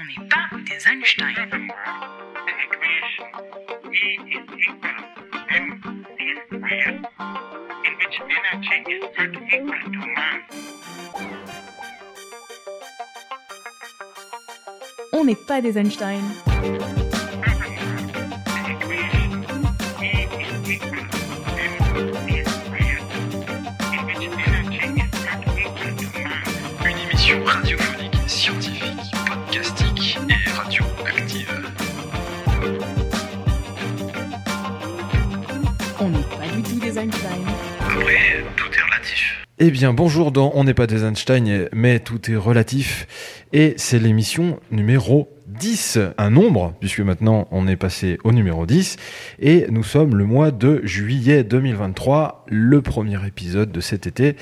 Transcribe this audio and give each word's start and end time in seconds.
On 0.00 0.06
n'est 0.06 0.28
pas 0.28 0.48
des 0.56 0.88
Einstein. 0.88 1.34
On 15.12 15.24
n'est 15.24 15.34
pas 15.34 15.60
des 15.60 15.76
Einstein. 15.76 16.22
Eh 39.62 39.70
bien, 39.70 39.92
bonjour 39.92 40.32
dans 40.32 40.52
On 40.54 40.64
n'est 40.64 40.72
pas 40.72 40.86
des 40.86 41.04
Einstein, 41.04 41.68
mais 41.74 42.00
tout 42.00 42.30
est 42.30 42.36
relatif. 42.36 43.06
Et 43.52 43.74
c'est 43.76 43.98
l'émission 43.98 44.58
numéro 44.70 45.28
10, 45.48 45.98
un 46.16 46.30
nombre, 46.30 46.72
puisque 46.80 47.00
maintenant 47.00 47.46
on 47.50 47.68
est 47.68 47.76
passé 47.76 48.16
au 48.24 48.32
numéro 48.32 48.64
10. 48.64 48.96
Et 49.38 49.66
nous 49.68 49.82
sommes 49.82 50.16
le 50.16 50.24
mois 50.24 50.50
de 50.50 50.80
juillet 50.84 51.44
2023, 51.44 52.46
le 52.48 52.80
premier 52.80 53.18
épisode 53.26 53.70
de 53.70 53.82
cet 53.82 54.06
été. 54.06 54.34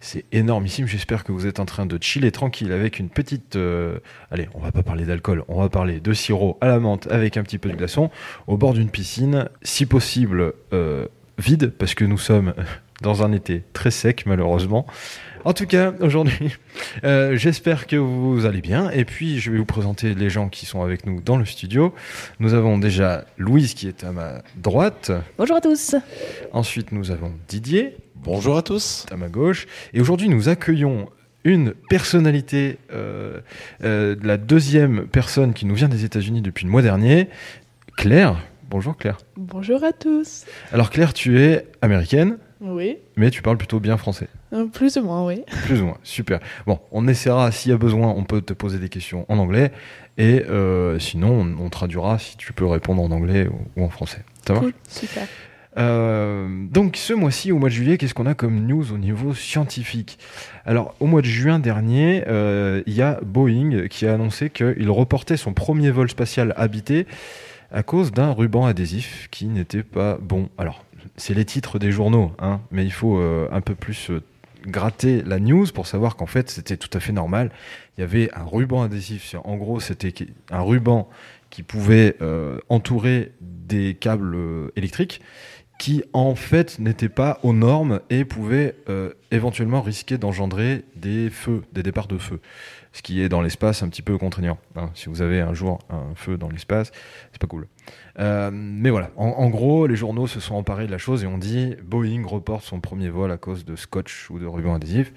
C'est 0.00 0.24
énormissime, 0.32 0.88
j'espère 0.88 1.22
que 1.22 1.30
vous 1.30 1.46
êtes 1.46 1.60
en 1.60 1.66
train 1.66 1.86
de 1.86 1.96
chiller 2.02 2.32
tranquille 2.32 2.72
avec 2.72 2.98
une 2.98 3.10
petite... 3.10 3.54
euh, 3.54 3.98
allez, 4.32 4.48
on 4.54 4.58
va 4.58 4.72
pas 4.72 4.82
parler 4.82 5.04
d'alcool, 5.04 5.44
on 5.46 5.60
va 5.60 5.68
parler 5.68 6.00
de 6.00 6.12
sirop 6.12 6.58
à 6.60 6.66
la 6.66 6.80
menthe 6.80 7.06
avec 7.12 7.36
un 7.36 7.44
petit 7.44 7.58
peu 7.58 7.68
de 7.68 7.76
glaçon, 7.76 8.10
au 8.48 8.56
bord 8.56 8.74
d'une 8.74 8.90
piscine, 8.90 9.48
si 9.62 9.86
possible 9.86 10.52
euh, 10.72 11.06
vide, 11.38 11.70
parce 11.78 11.94
que 11.94 12.04
nous 12.04 12.18
sommes 12.18 12.54
dans 13.04 13.22
un 13.22 13.32
été 13.32 13.62
très 13.72 13.92
sec 13.92 14.24
malheureusement. 14.26 14.86
En 15.44 15.52
tout 15.52 15.66
cas, 15.66 15.92
aujourd'hui, 16.00 16.56
euh, 17.04 17.36
j'espère 17.36 17.86
que 17.86 17.96
vous 17.96 18.46
allez 18.46 18.62
bien. 18.62 18.90
Et 18.90 19.04
puis, 19.04 19.40
je 19.40 19.50
vais 19.50 19.58
vous 19.58 19.66
présenter 19.66 20.14
les 20.14 20.30
gens 20.30 20.48
qui 20.48 20.64
sont 20.64 20.82
avec 20.82 21.04
nous 21.04 21.20
dans 21.20 21.36
le 21.36 21.44
studio. 21.44 21.94
Nous 22.40 22.54
avons 22.54 22.78
déjà 22.78 23.26
Louise 23.36 23.74
qui 23.74 23.86
est 23.86 24.04
à 24.04 24.12
ma 24.12 24.42
droite. 24.56 25.12
Bonjour 25.36 25.56
à 25.56 25.60
tous. 25.60 25.94
Ensuite, 26.52 26.92
nous 26.92 27.10
avons 27.10 27.30
Didier 27.46 27.94
Bonjour 28.16 28.56
à 28.56 28.62
tous. 28.62 29.04
à 29.12 29.16
ma 29.16 29.28
gauche. 29.28 29.66
Et 29.92 30.00
aujourd'hui, 30.00 30.30
nous 30.30 30.48
accueillons 30.48 31.10
une 31.44 31.74
personnalité, 31.90 32.78
euh, 32.94 33.40
euh, 33.82 34.16
la 34.22 34.38
deuxième 34.38 35.06
personne 35.06 35.52
qui 35.52 35.66
nous 35.66 35.74
vient 35.74 35.88
des 35.88 36.06
États-Unis 36.06 36.40
depuis 36.40 36.64
le 36.64 36.70
mois 36.70 36.80
dernier, 36.80 37.28
Claire. 37.98 38.38
Bonjour 38.70 38.96
Claire. 38.96 39.18
Bonjour 39.36 39.84
à 39.84 39.92
tous. 39.92 40.46
Alors 40.72 40.88
Claire, 40.88 41.12
tu 41.12 41.38
es 41.38 41.66
américaine, 41.82 42.38
Oui, 42.66 42.96
mais 43.16 43.30
tu 43.30 43.42
parles 43.42 43.58
plutôt 43.58 43.78
bien 43.78 43.96
français. 43.98 44.28
euh, 44.54 44.64
plus 44.66 44.96
ou 44.96 45.02
moins, 45.04 45.26
oui. 45.26 45.42
Plus 45.66 45.82
ou 45.82 45.84
moins, 45.86 45.98
super. 46.02 46.40
Bon, 46.66 46.80
on 46.92 47.06
essaiera, 47.06 47.52
s'il 47.52 47.70
y 47.70 47.74
a 47.74 47.76
besoin, 47.78 48.08
on 48.08 48.24
peut 48.24 48.40
te 48.40 48.52
poser 48.54 48.78
des 48.78 48.88
questions 48.88 49.26
en 49.28 49.36
anglais, 49.38 49.70
et 50.16 50.44
euh, 50.48 50.98
sinon, 50.98 51.28
on, 51.58 51.64
on 51.66 51.68
traduira 51.70 52.18
si 52.18 52.36
tu 52.38 52.52
peux 52.54 52.64
répondre 52.66 53.02
en 53.02 53.10
anglais 53.10 53.46
ou, 53.48 53.80
ou 53.80 53.84
en 53.84 53.90
français. 53.90 54.24
Ça 54.46 54.54
va? 54.54 54.60
Cool, 54.60 54.72
super. 54.88 55.26
Euh, 55.76 56.48
Donc, 56.70 56.96
ce 56.96 57.12
mois-ci, 57.12 57.50
au 57.52 57.58
mois 57.58 57.68
de 57.68 57.74
juillet, 57.74 57.98
qu'est-ce 57.98 58.14
qu'on 58.14 58.26
a 58.26 58.34
comme 58.34 58.66
news 58.66 58.92
au 58.92 58.98
niveau 58.98 59.34
scientifique? 59.34 60.18
Alors, 60.64 60.94
au 61.00 61.06
mois 61.06 61.20
de 61.20 61.26
juin 61.26 61.58
dernier, 61.58 62.24
euh, 62.28 62.82
il 62.86 62.94
y 62.94 63.02
a 63.02 63.18
Boeing 63.24 63.88
qui 63.88 64.06
a 64.06 64.14
annoncé 64.14 64.50
qu'il 64.50 64.88
reportait 64.90 65.36
son 65.36 65.52
premier 65.52 65.90
vol 65.90 66.08
spatial 66.08 66.54
habité 66.56 67.06
à 67.72 67.82
cause 67.82 68.12
d'un 68.12 68.30
ruban 68.30 68.66
adhésif 68.66 69.26
qui 69.32 69.46
n'était 69.46 69.82
pas 69.82 70.16
bon. 70.22 70.48
Alors, 70.58 70.83
c'est 71.16 71.34
les 71.34 71.44
titres 71.44 71.78
des 71.78 71.92
journaux, 71.92 72.32
hein, 72.38 72.60
mais 72.70 72.84
il 72.84 72.92
faut 72.92 73.18
euh, 73.18 73.48
un 73.52 73.60
peu 73.60 73.74
plus 73.74 74.10
euh, 74.10 74.22
gratter 74.66 75.22
la 75.22 75.38
news 75.38 75.66
pour 75.74 75.86
savoir 75.86 76.16
qu'en 76.16 76.26
fait, 76.26 76.50
c'était 76.50 76.76
tout 76.76 76.90
à 76.96 77.00
fait 77.00 77.12
normal. 77.12 77.50
Il 77.96 78.00
y 78.00 78.04
avait 78.04 78.30
un 78.34 78.44
ruban 78.44 78.82
adhésif. 78.82 79.34
En 79.44 79.56
gros, 79.56 79.80
c'était 79.80 80.12
un 80.50 80.60
ruban 80.60 81.08
qui 81.50 81.62
pouvait 81.62 82.16
euh, 82.22 82.58
entourer 82.68 83.32
des 83.40 83.94
câbles 83.94 84.36
électriques 84.76 85.20
qui 85.78 86.04
en 86.12 86.34
fait 86.34 86.78
n'étaient 86.78 87.08
pas 87.08 87.40
aux 87.42 87.52
normes 87.52 88.00
et 88.08 88.24
pouvaient 88.24 88.76
éventuellement 89.32 89.82
risquer 89.82 90.18
d'engendrer 90.18 90.84
des 90.94 91.30
feux, 91.30 91.62
des 91.72 91.82
départs 91.82 92.06
de 92.06 92.16
feu. 92.16 92.40
Ce 92.92 93.02
qui 93.02 93.20
est 93.20 93.28
dans 93.28 93.42
l'espace 93.42 93.82
un 93.82 93.88
petit 93.88 94.02
peu 94.02 94.16
contraignant. 94.16 94.56
hein. 94.76 94.90
Si 94.94 95.08
vous 95.08 95.20
avez 95.20 95.40
un 95.40 95.52
jour 95.52 95.80
un 95.90 96.14
feu 96.14 96.38
dans 96.38 96.48
l'espace, 96.48 96.92
c'est 97.32 97.40
pas 97.40 97.48
cool. 97.48 97.66
Euh, 98.18 98.50
mais 98.52 98.90
voilà, 98.90 99.10
en, 99.16 99.48
gros, 99.48 99.86
les 99.86 99.96
journaux 99.96 100.26
se 100.26 100.40
sont 100.40 100.54
emparés 100.54 100.86
de 100.86 100.92
la 100.92 100.98
chose 100.98 101.24
et 101.24 101.26
ont 101.26 101.38
dit 101.38 101.74
Boeing 101.82 102.24
reporte 102.26 102.64
son 102.64 102.80
premier 102.80 103.08
vol 103.08 103.30
à 103.32 103.36
cause 103.36 103.64
de 103.64 103.76
scotch 103.76 104.30
ou 104.30 104.38
de 104.38 104.46
ruban 104.46 104.74
adhésif. 104.74 105.12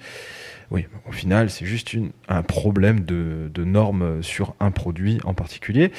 Oui, 0.70 0.84
au 1.08 1.12
final, 1.12 1.48
c'est 1.48 1.64
juste 1.64 1.96
un 2.28 2.42
problème 2.42 3.00
de, 3.00 3.64
normes 3.64 4.22
sur 4.22 4.54
un 4.60 4.70
produit 4.70 5.18
en 5.24 5.34
particulier. 5.34 5.90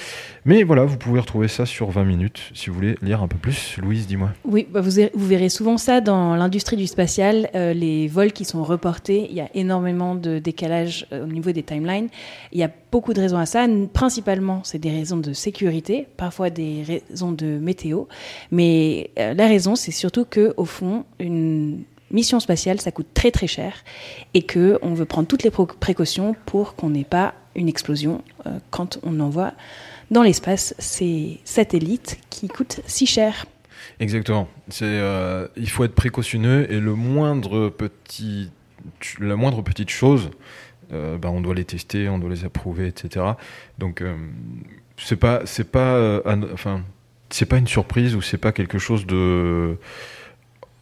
Mais 0.45 0.63
voilà, 0.63 0.85
vous 0.85 0.97
pouvez 0.97 1.19
retrouver 1.19 1.47
ça 1.47 1.65
sur 1.65 1.89
20 1.89 2.03
minutes 2.03 2.51
si 2.53 2.69
vous 2.69 2.75
voulez 2.75 2.95
lire 3.01 3.21
un 3.21 3.27
peu 3.27 3.37
plus. 3.37 3.77
Louise, 3.77 4.07
dis-moi. 4.07 4.31
Oui, 4.45 4.67
bah, 4.69 4.81
vous, 4.81 4.91
verrez 5.15 5.49
souvent 5.49 5.77
ça 5.77 6.01
dans 6.01 6.35
l'industrie 6.35 6.77
du 6.77 6.87
spatial, 6.87 7.49
euh, 7.55 7.73
les 7.73 8.07
vols 8.07 8.31
qui 8.31 8.45
sont 8.45 8.63
reportés. 8.63 9.27
Il 9.29 9.35
y 9.35 9.41
a 9.41 9.49
énormément 9.55 10.15
de 10.15 10.39
décalage 10.39 11.07
euh, 11.11 11.23
au 11.23 11.27
niveau 11.27 11.51
des 11.51 11.63
timelines. 11.63 12.09
Il 12.51 12.59
y 12.59 12.63
a 12.63 12.71
beaucoup 12.91 13.13
de 13.13 13.21
raisons 13.21 13.37
à 13.37 13.45
ça. 13.45 13.67
Principalement, 13.93 14.61
c'est 14.63 14.79
des 14.79 14.91
raisons 14.91 15.17
de 15.17 15.33
sécurité, 15.33 16.07
parfois 16.17 16.49
des 16.49 16.58
raisons 16.85 17.31
de 17.31 17.57
météo. 17.57 18.05
Mais 18.51 19.11
euh, 19.19 19.33
la 19.33 19.47
raison, 19.47 19.75
c'est 19.75 19.91
surtout 19.91 20.25
que 20.25 20.53
au 20.57 20.65
fond, 20.65 21.05
une 21.19 21.83
mission 22.11 22.39
spatiale, 22.39 22.81
ça 22.81 22.91
coûte 22.91 23.07
très 23.13 23.31
très 23.31 23.47
cher 23.47 23.83
et 24.33 24.43
que 24.43 24.79
on 24.81 24.93
veut 24.93 25.05
prendre 25.05 25.27
toutes 25.27 25.43
les 25.43 25.51
précautions 25.51 26.35
pour 26.45 26.75
qu'on 26.75 26.89
n'ait 26.89 27.03
pas 27.03 27.33
une 27.55 27.69
explosion 27.69 28.23
euh, 28.45 28.59
quand 28.71 28.99
on 29.03 29.19
envoie 29.19 29.53
dans 30.11 30.23
l'espace 30.23 30.73
ces 30.79 31.39
satellites 31.43 32.19
qui 32.29 32.47
coûtent 32.47 32.81
si 32.87 33.05
cher. 33.05 33.45
Exactement. 33.99 34.47
C'est, 34.69 34.85
euh, 34.85 35.47
il 35.55 35.69
faut 35.69 35.83
être 35.83 35.95
précautionneux 35.95 36.71
et 36.71 36.79
le 36.79 36.95
moindre 36.95 37.69
petit, 37.69 38.49
la 39.19 39.35
moindre 39.35 39.61
petite 39.61 39.89
chose, 39.89 40.31
ben, 40.91 41.29
on 41.29 41.39
doit 41.39 41.53
les 41.53 41.65
tester, 41.65 42.09
on 42.09 42.17
doit 42.17 42.31
les 42.31 42.45
approuver, 42.45 42.87
etc. 42.87 43.23
Donc 43.77 44.01
c'est 45.03 45.15
pas, 45.15 45.41
c'est 45.45 45.69
pas, 45.71 45.93
euh, 45.95 46.21
un- 46.25 46.43
enfin, 46.53 46.81
c'est 47.29 47.45
pas 47.45 47.57
une 47.57 47.67
surprise 47.67 48.15
ou 48.15 48.21
c'est 48.21 48.37
pas 48.37 48.51
quelque 48.51 48.79
chose 48.79 49.05
de 49.05 49.77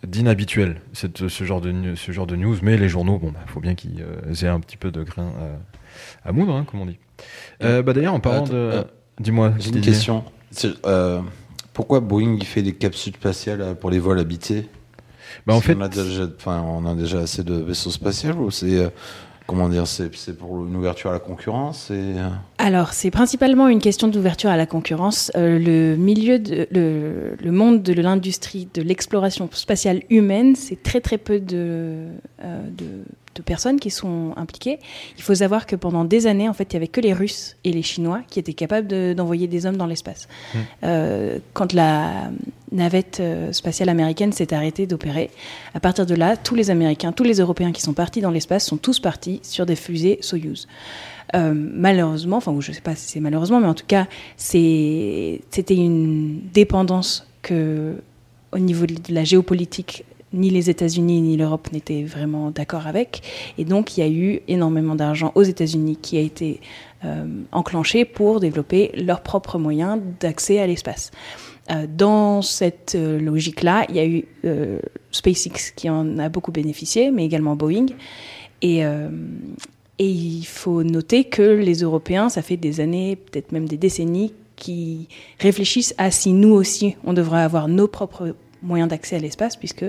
d'inhabituel 0.06 0.80
cette, 0.94 1.28
ce 1.28 1.44
genre 1.44 1.60
de 1.60 1.96
ce 1.96 2.12
genre 2.12 2.28
de 2.28 2.36
news. 2.36 2.56
Mais 2.62 2.78
les 2.78 2.88
journaux, 2.90 3.18
bon, 3.18 3.32
bah, 3.32 3.40
faut 3.48 3.60
bien 3.60 3.76
qu'ils 3.76 4.02
euh, 4.04 4.34
aient 4.44 4.48
un 4.48 4.60
petit 4.60 4.78
peu 4.78 4.92
de 4.92 5.04
grain 5.04 5.32
à, 6.24 6.30
à 6.30 6.32
moudre, 6.32 6.54
hein, 6.54 6.66
comme 6.70 6.82
on 6.82 6.86
dit. 6.86 7.00
Euh, 7.64 7.82
bah, 7.82 7.94
d'ailleurs, 7.94 8.14
en 8.14 8.20
parlant 8.20 8.44
Attends, 8.46 8.54
de, 8.54 8.84
dis-moi, 9.20 9.54
J'ai 9.60 9.70
une 9.70 9.82
question. 9.82 10.24
Pourquoi 11.74 12.00
Boeing 12.00 12.38
il 12.40 12.46
fait 12.46 12.64
des 12.64 12.74
capsules 12.74 13.14
spatiales 13.14 13.76
pour 13.80 13.92
les 13.92 14.00
vols 14.00 14.20
habités? 14.20 14.68
Bah, 15.46 15.54
en 15.54 15.62
fait, 15.62 15.76
qu'on 15.76 15.82
a 15.82 15.90
déjà, 15.90 16.28
on 16.46 16.86
a 16.86 16.96
déjà 16.96 17.20
assez 17.20 17.44
de 17.44 17.56
vaisseaux 17.56 17.92
spatiaux 17.92 18.34
ou 18.34 18.52
c'est 18.52 18.92
comment 19.47 19.69
dire, 19.69 19.88
c'est, 19.88 20.09
pour 20.38 20.66
une 20.66 20.75
ouverture 20.75 21.09
à 21.09 21.13
la 21.13 21.19
concurrence 21.19 21.90
et 21.90 21.94
euh, 21.96 22.30
Alors, 22.58 22.94
c'est 22.94 23.09
principalement 23.09 23.69
une 23.69 23.80
question 23.80 24.09
d'ouverture 24.09 24.50
à 24.50 24.58
la 24.58 24.66
concurrence. 24.66 25.31
Euh, 25.35 25.58
le 25.58 25.96
milieu, 25.96 26.38
de, 26.38 26.68
le, 26.69 27.52
monde 27.52 27.81
de 27.81 27.94
l'industrie 27.94 28.68
de 28.74 28.81
l'exploration 28.81 29.50
spatiale 29.53 30.03
humaine, 30.09 30.56
c'est 30.56 30.84
très 30.84 31.00
très 31.00 31.18
peu 31.18 31.40
de, 31.40 32.07
euh, 32.44 32.69
de, 32.78 32.86
de 33.38 33.44
personnes 33.44 33.80
qui 33.80 33.92
sont 33.92 34.34
impliquées. 34.36 34.80
Il 35.18 35.24
faut 35.24 35.36
savoir 35.36 35.66
que 35.66 35.75
pendant 35.75 36.03
des 36.03 36.28
années, 36.28 36.50
en 36.50 36.53
fait, 36.53 36.68
il 36.72 36.74
y 36.74 36.78
avait 36.78 36.88
que 36.88 37.02
les 37.02 37.14
Russes 37.14 37.56
et 37.64 37.72
les 37.72 37.84
Chinois 37.84 38.22
qui 38.30 38.40
étaient 38.40 38.53
capables 38.53 38.88
de- 38.88 39.13
d'envoyer 39.16 39.48
des 39.48 39.66
hommes 39.66 39.78
dans 39.78 39.86
l'espace. 39.86 40.28
Hmm. 40.54 40.57
Euh, 40.84 41.39
quand 41.54 41.74
la 41.74 42.30
navette 42.72 43.19
euh, 43.19 43.54
spatiale 43.54 43.89
américaine 43.89 44.31
s'est 44.34 44.54
arrêtée 44.54 44.88
d'opérer, 44.88 45.30
à 45.74 45.80
partir 45.80 46.06
de 46.06 46.16
là, 46.16 46.36
tous 46.36 46.56
les 46.56 46.69
Américains, 46.69 47.12
tous 47.12 47.24
les 47.24 47.39
Européens 47.39 47.72
qui 47.72 47.81
sont 47.81 47.94
partis 47.94 48.22
dans 48.22 48.31
l'espace 48.31 48.66
sont 48.66 48.78
tous 48.78 49.00
partis 49.00 49.39
sur 49.44 49.66
des 49.66 49.75
fusées 49.75 50.18
Soyuz. 50.22 50.68
Euh, 51.36 51.54
malheureusement, 51.54 52.38
enfin, 52.38 52.56
je 52.60 52.72
ne 52.72 52.75
sais 52.75 52.81
pas 52.81 52.95
si 52.95 53.07
c'est 53.12 53.19
malheureusement, 53.19 53.60
mais 53.60 53.68
en 53.68 53.74
tout 53.74 53.86
cas, 53.86 54.07
c'était 54.38 55.42
une 55.69 56.39
dépendance 56.54 57.28
que, 57.42 57.95
au 58.54 58.60
niveau 58.60 58.86
de 58.86 59.13
la 59.13 59.24
géopolitique, 59.24 60.06
ni 60.33 60.50
les 60.50 60.69
États-Unis 60.69 61.21
ni 61.21 61.38
l'Europe 61.38 61.71
n'étaient 61.71 62.03
vraiment 62.03 62.51
d'accord 62.51 62.88
avec. 62.88 63.21
Et 63.57 63.65
donc, 63.65 63.97
il 63.97 64.01
y 64.01 64.03
a 64.03 64.09
eu 64.09 64.41
énormément 64.47 64.95
d'argent 64.95 65.31
aux 65.35 65.44
États-Unis 65.44 65.97
qui 66.01 66.18
a 66.18 66.21
été 66.21 66.59
euh, 67.06 67.25
enclenché 67.51 68.06
pour 68.06 68.39
développer 68.39 68.91
leurs 68.95 69.21
propres 69.21 69.57
moyens 69.57 70.00
d'accès 70.19 70.59
à 70.59 70.68
l'espace. 70.68 71.12
Euh, 71.69 71.85
dans 71.88 72.41
cette 72.41 72.95
euh, 72.95 73.19
logique-là, 73.19 73.85
il 73.89 73.95
y 73.95 74.00
a 74.00 74.06
eu 74.06 74.25
SpaceX 75.12 75.71
qui 75.75 75.89
en 75.89 76.18
a 76.19 76.29
beaucoup 76.29 76.51
bénéficié, 76.51 77.12
mais 77.12 77.25
également 77.25 77.56
Boeing. 77.56 77.88
Et 78.62 78.83
il 80.00 80.45
faut 80.45 80.83
noter 80.83 81.24
que 81.24 81.41
les 81.41 81.81
Européens, 81.81 82.29
ça 82.29 82.41
fait 82.41 82.57
des 82.57 82.79
années, 82.79 83.15
peut-être 83.15 83.51
même 83.51 83.68
des 83.68 83.77
décennies, 83.77 84.33
qui 84.56 85.07
réfléchissent 85.39 85.94
à 85.97 86.12
si 86.12 86.33
nous 86.33 86.53
aussi, 86.53 86.95
on 87.03 87.13
devrait 87.13 87.41
avoir 87.41 87.68
nos 87.68 87.88
propres 87.88 88.35
moyens 88.62 88.89
d'accès 88.89 89.15
à 89.15 89.19
l'espace, 89.19 89.56
puisque 89.56 89.86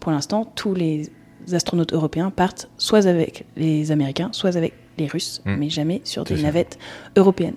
pour 0.00 0.12
l'instant, 0.12 0.44
tous 0.54 0.74
les 0.74 1.10
astronautes 1.52 1.92
européens 1.92 2.30
partent 2.30 2.68
soit 2.76 3.06
avec 3.06 3.46
les 3.56 3.92
Américains, 3.92 4.28
soit 4.32 4.56
avec 4.56 4.74
les 4.98 5.06
Russes, 5.06 5.40
Mm. 5.44 5.56
mais 5.56 5.70
jamais 5.70 6.00
sur 6.04 6.24
des 6.24 6.42
navettes 6.42 6.78
européennes. 7.16 7.56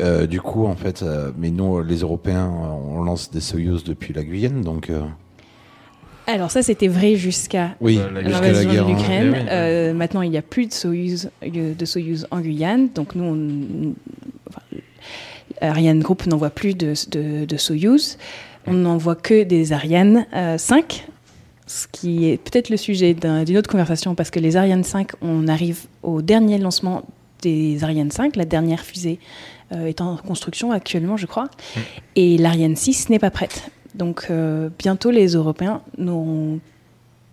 Euh, 0.00 0.26
du 0.26 0.40
coup, 0.40 0.66
en 0.66 0.76
fait, 0.76 1.02
euh, 1.02 1.30
mais 1.38 1.50
nous, 1.50 1.82
les 1.82 1.96
Européens, 2.00 2.46
euh, 2.52 2.68
on 2.96 3.02
lance 3.02 3.30
des 3.30 3.40
Soyuz 3.40 3.82
depuis 3.84 4.12
la 4.12 4.22
Guyane, 4.24 4.60
donc. 4.62 4.90
euh, 4.90 5.00
Alors 6.26 6.50
ça, 6.50 6.62
c'était 6.62 6.88
vrai 6.88 7.14
jusqu'à 7.16 7.76
oui, 7.80 7.96
Bah, 7.98 8.10
la- 8.12 8.22
jusqu'à 8.22 8.40
la 8.40 8.46
l'invasion 8.48 8.72
guerre. 8.72 8.84
de 8.84 8.90
l'Ukraine. 8.90 9.32
Eh 9.34 9.38
oui. 9.40 9.46
Euh, 9.50 9.94
maintenant, 9.94 10.22
il 10.22 10.30
n'y 10.30 10.36
a 10.38 10.42
plus 10.42 10.66
de 10.66 10.72
Soyuz, 10.72 11.30
euh, 11.44 11.74
de 11.74 11.84
Soyuz 11.84 12.26
en 12.30 12.40
Guyane. 12.40 12.88
Donc 12.94 13.14
nous, 13.14 13.24
on, 13.24 13.94
enfin, 14.50 14.60
Ariane 15.60 16.00
Group 16.00 16.26
n'envoie 16.26 16.50
plus 16.50 16.74
de, 16.74 16.92
de, 17.10 17.44
de 17.46 17.56
Soyuz. 17.56 18.18
On 18.66 18.72
n'envoie 18.74 19.14
que 19.14 19.44
des 19.44 19.72
Ariane 19.72 20.26
euh, 20.34 20.58
5, 20.58 21.06
ce 21.66 21.86
qui 21.90 22.28
est 22.28 22.36
peut-être 22.36 22.68
le 22.68 22.76
sujet 22.76 23.14
d'un- 23.14 23.44
d'une 23.44 23.56
autre 23.56 23.70
conversation, 23.70 24.14
parce 24.14 24.30
que 24.30 24.40
les 24.40 24.56
Ariane 24.56 24.84
5, 24.84 25.12
on 25.22 25.46
arrive 25.48 25.82
au 26.02 26.20
dernier 26.20 26.58
lancement 26.58 27.02
des 27.42 27.82
Ariane 27.84 28.10
5, 28.10 28.34
la 28.36 28.44
dernière 28.44 28.80
fusée 28.80 29.20
est 29.72 30.00
en 30.00 30.16
construction 30.16 30.70
actuellement, 30.72 31.16
je 31.16 31.26
crois, 31.26 31.48
et 32.14 32.38
l'Ariane 32.38 32.76
6 32.76 33.10
n'est 33.10 33.18
pas 33.18 33.30
prête. 33.30 33.70
Donc 33.94 34.26
euh, 34.30 34.68
bientôt, 34.78 35.10
les 35.10 35.28
Européens 35.28 35.82
n'auront 35.98 36.60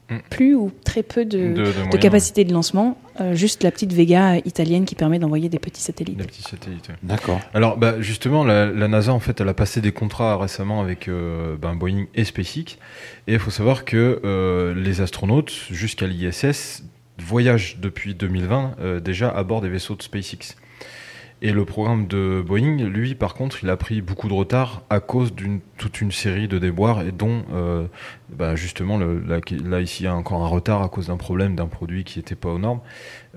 Mm. 0.10 0.18
plus 0.30 0.56
ou 0.56 0.72
très 0.84 1.02
peu 1.02 1.26
de, 1.26 1.38
de, 1.38 1.54
de 1.54 1.72
moyens, 1.72 2.00
capacité 2.00 2.44
de 2.44 2.54
lancement, 2.54 2.98
euh, 3.22 3.36
juste 3.36 3.64
la 3.64 3.72
petite 3.72 3.94
Vega 3.94 4.38
italienne 4.38 4.86
qui 4.86 4.96
permet 4.96 5.18
d'envoyer 5.18 5.50
des 5.50 5.60
petits 5.60 5.82
satellites. 5.82 6.18
Des 6.18 6.26
petits 6.26 6.42
satellites. 6.42 6.90
ouais. 6.90 6.96
D'accord. 7.04 7.40
Alors, 7.54 7.78
bah, 7.78 8.02
justement, 8.02 8.44
la, 8.44 8.66
la 8.66 8.88
NASA, 8.88 9.14
en 9.14 9.20
fait, 9.20 9.40
elle 9.40 9.50
a 9.50 9.54
passé 9.54 9.82
des 9.82 9.92
contrats 9.92 10.38
récemment 10.38 10.82
avec 10.82 11.08
euh, 11.08 11.56
ben, 11.58 11.76
Boeing 11.76 12.06
et 12.16 12.26
SpaceX. 12.26 12.78
Et 13.28 13.34
il 13.34 13.40
faut 13.40 13.52
savoir 13.52 13.86
que 13.86 14.20
euh, 14.26 14.74
les 14.76 15.02
astronautes, 15.02 15.52
jusqu'à 15.72 16.06
l'ISS, 16.06 16.84
voyagent 17.20 17.78
depuis 17.80 18.14
2020 18.14 18.76
euh, 18.80 19.00
déjà 19.00 19.30
à 19.30 19.44
bord 19.44 19.62
des 19.62 19.70
vaisseaux 19.70 19.96
de 19.96 20.02
SpaceX. 20.02 20.56
Et 21.46 21.52
le 21.52 21.66
programme 21.66 22.08
de 22.08 22.42
Boeing, 22.42 22.78
lui, 22.78 23.16
par 23.16 23.34
contre, 23.34 23.66
il 23.66 23.70
a 23.70 23.76
pris 23.76 24.02
beaucoup 24.02 24.30
de 24.30 24.34
retard 24.34 24.84
à 24.90 25.02
cause 25.02 25.36
d'une 25.36 25.60
toute 25.78 26.00
une 26.00 26.14
série 26.14 26.48
de 26.48 26.58
déboires 26.58 27.02
et 27.02 27.12
dont, 27.12 27.44
euh, 27.54 27.86
bah, 28.30 28.56
justement, 28.56 28.98
là, 28.98 29.82
ici, 29.82 30.04
il 30.04 30.06
y 30.06 30.08
a 30.08 30.16
encore 30.16 30.42
un 30.42 30.48
retard 30.48 30.82
à 30.82 30.88
cause 30.88 31.08
d'un 31.08 31.18
problème 31.18 31.58
d'un 31.58 31.68
produit 31.68 32.06
qui 32.06 32.20
n'était 32.20 32.36
pas 32.36 32.48
aux 32.48 32.60
normes. 32.60 32.80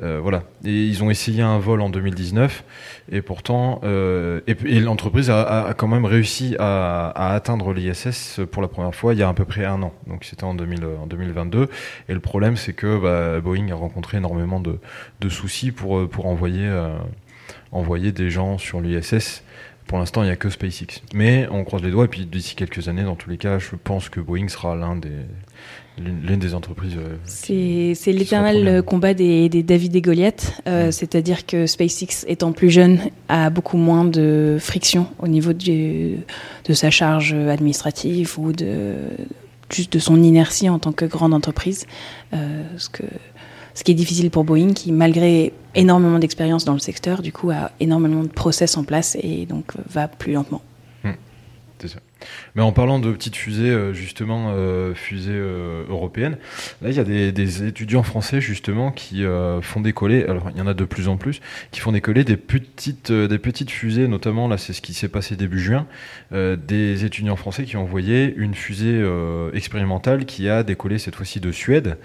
Euh, 0.01 0.21
voilà. 0.23 0.45
Et 0.65 0.85
ils 0.85 1.03
ont 1.03 1.11
essayé 1.11 1.43
un 1.43 1.59
vol 1.59 1.81
en 1.81 1.91
2019 1.91 2.63
et 3.11 3.23
pourtant, 3.23 3.81
euh, 3.83 4.41
et, 4.47 4.79
l'entreprise 4.79 5.29
a, 5.29 5.75
quand 5.77 5.89
même 5.89 6.05
réussi 6.05 6.55
à, 6.61 7.11
atteindre 7.35 7.73
l'ISS 7.73 8.39
pour 8.53 8.63
la 8.63 8.69
première 8.69 8.95
fois 8.95 9.15
il 9.15 9.19
y 9.19 9.25
a 9.25 9.29
à 9.29 9.35
peu 9.35 9.45
près 9.45 9.65
un 9.65 9.83
an. 9.83 9.93
Donc 10.07 10.23
c'était 10.23 10.45
en, 10.45 10.55
2000 10.55 10.85
en 11.03 11.09
2022. 11.09 11.69
Et 12.09 12.15
le 12.15 12.21
problème, 12.21 12.57
c'est 12.57 12.73
que 12.73 13.01
bah, 13.01 13.41
Boeing 13.41 13.73
a 13.73 13.75
rencontré 13.75 14.19
énormément 14.19 14.61
de, 14.61 14.79
de 15.21 15.29
soucis 15.29 15.73
pour, 15.73 16.09
pour 16.09 16.27
envoyer, 16.27 16.71
envoyer 17.77 18.13
des 18.13 18.31
gens 18.31 18.59
sur 18.59 18.81
l'ISS. 18.81 19.43
Pour 19.87 19.99
l'instant, 19.99 20.23
il 20.23 20.27
n'y 20.27 20.33
a 20.33 20.37
que 20.37 20.51
SpaceX. 20.51 21.01
Mais 21.15 21.47
on 21.53 21.63
croise 21.63 21.83
les 21.83 21.93
doigts, 21.93 22.07
et 22.07 22.09
puis 22.09 22.27
d'ici 22.27 22.57
quelques 22.57 22.89
années, 22.89 23.05
dans 23.05 23.15
tous 23.15 23.31
les 23.31 23.37
cas, 23.39 23.59
je 23.61 23.77
pense 23.83 24.09
que 24.09 24.19
Boeing 24.19 24.49
sera 24.49 24.75
l'un 24.75 24.97
des, 24.97 25.11
l'une 25.99 26.41
des 26.41 26.55
entreprises. 26.55 26.97
euh, 26.99 27.17
C'est 27.25 28.13
l'éternel 28.13 28.83
combat 28.83 29.15
des, 29.15 29.49
des 29.49 29.63
David 29.63 29.95
et 29.95 30.01
Goliath, 30.03 30.61
euh, 30.67 30.89
Mm. 30.89 30.93
c'est-à-dire 30.93 31.47
que 31.47 31.67
SpaceX, 31.67 32.25
étant 32.27 32.51
plus 32.51 32.69
jeune, 32.71 32.99
a 33.29 33.49
beaucoup 33.49 33.77
moins 33.77 34.05
de 34.05 34.57
friction 34.61 35.07
au 35.21 35.29
niveau 35.29 35.53
du- 35.53 36.17
de 36.65 36.73
sa 36.75 36.91
charge 36.91 37.33
administrative 37.35 38.39
ou 38.41 38.53
de, 38.53 38.95
juste 39.71 39.93
de 39.93 39.99
son 40.01 40.21
inertie 40.21 40.69
en 40.69 40.81
tant 40.81 40.93
que 40.93 41.05
grande 41.05 41.33
entreprise. 41.33 41.87
Euh, 42.35 42.65
ce, 42.77 42.89
que, 42.89 43.05
ce 43.77 43.85
qui 43.85 43.93
est 43.93 43.95
difficile 43.95 44.31
pour 44.31 44.45
Boeing, 44.45 44.73
qui, 44.73 44.91
malgré 44.91 45.53
énormément 45.75 46.19
d'expérience 46.19 46.65
dans 46.65 46.73
le 46.73 46.79
secteur, 46.79 47.21
du 47.21 47.31
coup, 47.31 47.51
a 47.51 47.71
énormément 47.79 48.23
de 48.23 48.29
process 48.29 48.79
en 48.79 48.85
place 48.85 49.19
et 49.21 49.45
donc 49.45 49.77
euh, 49.77 49.83
va 49.91 50.09
plus 50.09 50.33
lentement. 50.33 50.63
Mais 52.55 52.63
en 52.63 52.73
parlant 52.73 52.99
de 52.99 53.13
petites 53.13 53.37
fusées, 53.37 53.71
euh, 53.71 53.93
justement, 53.93 54.53
euh, 54.55 54.95
fusées 54.95 55.33
euh, 55.33 55.85
européennes, 55.89 56.39
là, 56.81 56.91
il 56.91 56.97
y 56.97 57.01
a 57.01 57.05
des, 57.05 57.65
étudiants 57.65 58.03
français, 58.03 58.41
justement, 58.41 58.91
qui 58.91 59.25
font 59.63 59.81
décoller, 59.81 60.25
alors 60.25 60.51
il 60.51 60.59
y 60.59 60.61
en 60.61 60.67
a 60.67 60.75
de 60.75 60.85
plus 60.85 61.09
en 61.09 61.17
plus, 61.17 61.41
qui 61.71 61.81
font 61.81 61.93
décoller 61.93 62.25
des 62.25 62.37
petites, 62.37 63.13
des 63.13 63.39
petites 63.39 63.71
fusées, 63.71 64.09
notamment, 64.09 64.49
là, 64.49 64.59
c'est 64.59 64.73
ce 64.73 64.83
qui 64.83 64.95
s'est 64.95 65.09
passé 65.09 65.37
début 65.37 65.61
juin, 65.61 65.87
des 66.33 67.05
étudiants 67.05 67.37
français 67.37 67.65
qui 67.65 67.77
ont 67.77 67.83
envoyé 67.83 68.35
une 68.37 68.55
fusée 68.55 69.03
expérimentale 69.55 70.27
qui 70.27 70.49
a 70.49 70.63
décollé 70.63 70.99
cette 70.99 71.17
fois-ci 71.17 71.41
de 71.41 71.53
Suède. 71.53 71.99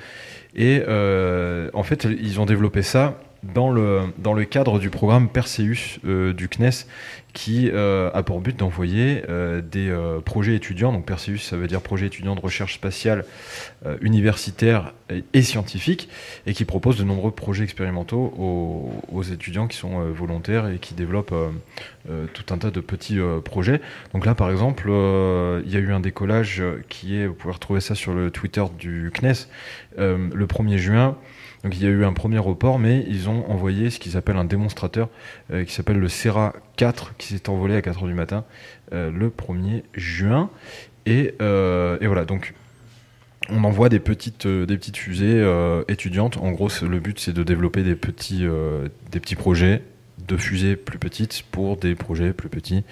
Et 0.55 0.81
en 0.87 1.83
fait, 1.83 2.05
ils 2.05 2.39
ont 2.39 2.45
développé 2.45 2.81
ça 2.81 3.19
dans 3.43 3.71
le, 3.71 4.45
cadre 4.45 4.79
du 4.79 4.89
programme 4.89 5.29
Perseus 5.29 5.99
euh, 6.05 6.33
du 6.33 6.47
CNES 6.47 6.85
qui 7.33 7.69
euh, 7.71 8.11
a 8.13 8.23
pour 8.23 8.41
but 8.41 8.57
d'envoyer 8.57 9.23
euh, 9.29 9.61
des 9.61 9.95
projets 10.25 10.55
étudiants. 10.55 10.91
Donc 10.91 11.05
Perseus, 11.05 11.38
ça 11.38 11.55
veut 11.55 11.67
dire 11.67 11.81
projet 11.81 12.07
étudiant 12.07 12.35
de 12.35 12.41
recherche 12.41 12.75
spatiale 12.75 13.25
universitaire 14.01 14.93
et, 15.33 15.41
scientifique, 15.41 16.07
et 16.45 16.53
qui 16.53 16.65
propose 16.65 16.97
de 16.97 17.03
nombreux 17.03 17.31
projets 17.31 17.63
expérimentaux 17.63 19.01
aux, 19.12 19.24
étudiants 19.24 19.67
qui 19.67 19.77
sont 19.77 20.12
volontaires 20.12 20.69
et 20.69 20.77
qui 20.77 20.93
développent 20.93 21.33
tout 22.05 22.53
un 22.53 22.57
tas 22.60 22.69
de 22.69 22.79
petits 22.79 23.17
projets. 23.43 23.81
Donc 24.13 24.27
là, 24.27 24.36
par 24.36 24.51
exemple, 24.51 24.89
il 25.65 25.71
y 25.71 25.77
a 25.77 25.79
eu 25.79 25.91
un 25.91 26.00
décollage 26.00 26.62
qui 26.89 27.17
est, 27.17 27.25
vous 27.25 27.33
pouvez 27.33 27.53
retrouver 27.53 27.81
ça 27.81 27.95
sur 27.95 28.13
le 28.13 28.29
Twitter 28.29 28.63
du 28.77 29.12
CNES, 29.15 29.48
le 29.98 30.45
1er 30.45 30.77
juin. 30.77 31.17
Donc 31.63 31.75
il 31.75 31.84
y 31.84 31.86
a 31.86 31.89
eu 31.89 32.03
un 32.06 32.13
premier 32.13 32.39
report, 32.39 32.80
mais 32.80 33.06
ils 33.08 33.30
ont 33.30 33.50
envoyé 33.50 33.89
ce 33.89 34.00
qu'ils 34.00 34.18
appellent 34.18 34.38
un 34.38 34.46
démonstrateur 34.46 35.10
euh, 35.51 35.63
qui 35.63 35.74
s'appelle 35.74 36.00
le 36.00 36.10
Serra 36.10 36.53
4, 36.77 37.15
qui 37.18 37.27
s'est 37.27 37.50
envolé 37.50 37.75
à 37.75 37.82
4h 37.82 38.08
du 38.08 38.13
matin 38.13 38.46
euh, 38.94 39.12
le 39.12 39.30
1er 39.30 39.84
juin. 39.94 40.50
Et, 41.06 41.36
euh, 41.41 41.98
et 42.01 42.08
voilà, 42.08 42.25
donc 42.25 42.53
on 43.50 43.63
envoie 43.63 43.89
des 43.89 44.00
petites, 44.00 44.48
fusées 44.96 45.84
étudiantes. 45.88 46.38
En 46.38 46.51
gros, 46.51 46.70
le 46.82 47.00
but 47.00 47.20
c'est 47.20 47.34
de 47.34 47.44
développer 47.44 47.84
des 47.84 47.96
petits, 47.96 48.46
projets 49.36 49.82
de 50.27 50.38
fusées 50.38 50.75
plus 50.75 51.00
petites 51.00 51.44
pour 51.51 51.75
des 51.77 51.96
projets 51.96 52.34
plus 52.34 52.50
petits 52.50 52.84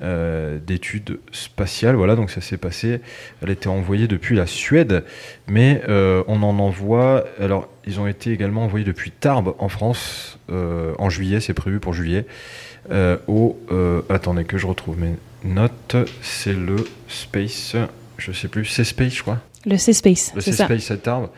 d'études 0.00 1.18
spatiales. 1.32 1.96
Voilà, 1.96 2.14
donc 2.14 2.30
ça 2.30 2.40
s'est 2.40 2.56
passé. 2.56 3.00
Elle 3.42 3.50
était 3.50 3.66
envoyée 3.66 4.06
depuis 4.06 4.36
la 4.36 4.46
Suède, 4.46 5.04
mais 5.48 5.82
on 5.88 6.42
en 6.44 6.58
envoie. 6.60 7.24
Alors, 7.40 7.68
ils 7.88 8.00
ont 8.00 8.06
été 8.06 8.32
également 8.32 8.64
envoyés 8.64 8.84
depuis 8.84 9.10
Tarbes 9.10 9.54
en 9.58 9.70
France 9.70 10.38
euh, 10.50 10.92
en 10.98 11.08
juillet. 11.08 11.40
C'est 11.40 11.54
prévu 11.54 11.80
pour 11.80 11.94
juillet. 11.94 12.26
Euh, 12.90 13.16
au 13.26 13.58
euh, 13.72 14.02
attendez 14.10 14.44
que 14.44 14.58
je 14.58 14.66
retrouve 14.66 14.98
mes 15.00 15.14
notes. 15.42 15.96
C'est 16.20 16.52
le 16.52 16.76
Space. 17.08 17.76
Je 18.18 18.30
sais 18.30 18.48
plus. 18.48 18.66
C'est 18.66 18.84
Space, 18.84 19.14
je 19.14 19.22
crois. 19.22 19.40
Le 19.64 19.78
C-Space, 19.78 20.32
Le. 20.34 20.42
C-Space 20.42 20.90
à 20.90 20.96
Tarbes. 20.98 21.30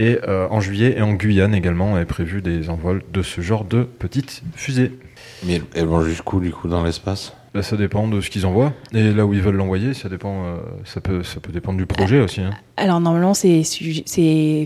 Et 0.00 0.18
en 0.26 0.60
juillet 0.60 0.96
et 0.98 1.02
en 1.02 1.12
Guyane 1.12 1.54
également 1.54 1.96
est 1.96 2.04
prévu 2.04 2.42
des 2.42 2.68
envols 2.68 3.04
de 3.12 3.22
ce 3.22 3.40
genre 3.40 3.64
de 3.64 3.84
petites 3.84 4.42
fusées. 4.56 4.90
Mais 5.46 5.60
elles- 5.74 5.86
vont 5.86 6.02
jusqu'où, 6.02 6.40
du 6.40 6.50
coup, 6.52 6.68
dans 6.68 6.82
l'espace? 6.84 7.32
Là, 7.54 7.62
ça 7.62 7.76
dépend 7.76 8.08
de 8.08 8.20
ce 8.20 8.30
qu'ils 8.30 8.46
envoient 8.46 8.72
et 8.92 9.12
là 9.12 9.24
où 9.24 9.32
ils 9.32 9.40
veulent 9.40 9.54
l'envoyer, 9.54 9.94
ça 9.94 10.08
dépend. 10.08 10.44
euh, 10.44 10.56
ça 10.84 11.00
peut, 11.00 11.22
ça 11.22 11.38
peut 11.38 11.52
dépendre 11.52 11.78
du 11.78 11.86
projet 11.86 12.20
aussi. 12.20 12.40
hein. 12.40 12.50
Alors 12.76 13.00
normalement, 13.00 13.32
ces, 13.32 13.62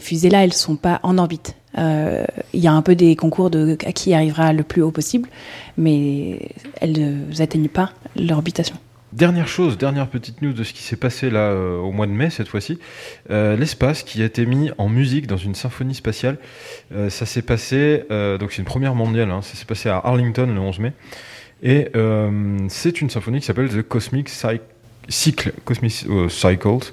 fusées-là, 0.01 0.45
elles 0.45 0.55
sont 0.55 0.77
pas 0.77 0.99
en 1.03 1.19
orbite. 1.19 1.55
Euh, 1.77 2.25
Il 2.55 2.61
y 2.61 2.67
a 2.67 2.73
un 2.73 2.81
peu 2.81 2.95
des 2.95 3.15
concours 3.15 3.51
de 3.51 3.77
à 3.85 3.93
qui 3.93 4.15
arrivera 4.15 4.55
le 4.55 4.63
plus 4.63 4.81
haut 4.81 4.91
possible, 4.91 5.29
mais 5.77 6.49
elles 6.81 7.19
n'atteignent 7.39 7.69
pas 7.69 7.91
l'orbitation. 8.17 8.77
Dernière 9.15 9.49
chose, 9.49 9.79
dernière 9.79 10.07
petite 10.09 10.43
news 10.43 10.53
de 10.53 10.63
ce 10.65 10.75
qui 10.75 10.83
s'est 10.83 10.97
passé 10.97 11.31
là 11.31 11.41
euh, 11.51 11.79
au 11.79 11.93
mois 11.93 12.07
de 12.07 12.13
mai 12.13 12.29
cette 12.29 12.49
fois-ci. 12.49 12.79
Euh, 13.31 13.57
L'espace 13.57 14.03
qui 14.03 14.21
a 14.23 14.27
été 14.27 14.45
mis 14.45 14.71
en 14.77 14.89
musique 14.91 15.27
dans 15.27 15.39
une 15.39 15.55
symphonie 15.55 15.95
spatiale. 15.95 16.37
Euh, 16.93 17.09
ça 17.09 17.25
s'est 17.25 17.41
passé, 17.43 18.05
donc 18.11 18.53
c'est 18.53 18.59
une 18.59 18.65
première 18.67 18.95
mondiale, 18.95 19.31
hein, 19.31 19.41
ça 19.41 19.55
s'est 19.57 19.65
passé 19.65 19.89
à 19.89 19.97
Arlington 19.97 20.47
le 20.47 20.61
11 20.61 20.79
mai. 20.81 20.93
Et 21.63 21.89
c'est 22.69 23.01
une 23.01 23.11
symphonie 23.11 23.41
qui 23.41 23.47
s'appelle 23.47 23.69
The 23.69 23.83
Cosmic 23.83 24.29
Cy- 24.29 24.61
Cycle, 25.09 25.53
Cosmic 25.65 26.05
euh, 26.09 26.29
Cycles. 26.29 26.93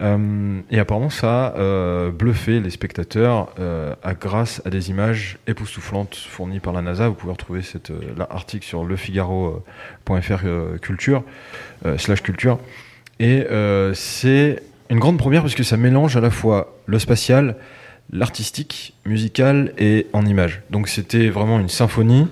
Euh, 0.00 0.60
et 0.70 0.78
apparemment 0.80 1.10
ça 1.10 1.46
a 1.46 1.58
euh, 1.58 2.10
bluffé 2.10 2.58
les 2.58 2.70
spectateurs 2.70 3.54
euh, 3.60 3.94
à, 4.02 4.14
grâce 4.14 4.60
à 4.64 4.70
des 4.70 4.90
images 4.90 5.38
époustouflantes 5.46 6.16
fournies 6.16 6.58
par 6.60 6.72
la 6.72 6.82
NASA. 6.82 7.08
Vous 7.08 7.14
pouvez 7.14 7.32
retrouver 7.32 7.62
cet 7.62 7.90
euh, 7.90 8.00
l'article 8.16 8.66
sur 8.66 8.84
lefigaro.fr 8.84 10.44
culture 10.80 11.22
slash 11.96 12.22
culture. 12.22 12.58
Et 13.20 13.44
c'est 13.94 14.62
une 14.90 14.98
grande 14.98 15.18
première 15.18 15.42
parce 15.42 15.54
que 15.54 15.62
ça 15.62 15.76
mélange 15.76 16.16
à 16.16 16.20
la 16.20 16.30
fois 16.30 16.76
le 16.86 16.98
spatial, 16.98 17.56
l'artistique, 18.10 18.94
musical 19.06 19.72
et 19.78 20.06
en 20.12 20.26
images. 20.26 20.62
Donc 20.70 20.88
c'était 20.88 21.28
vraiment 21.28 21.60
une 21.60 21.68
symphonie 21.68 22.26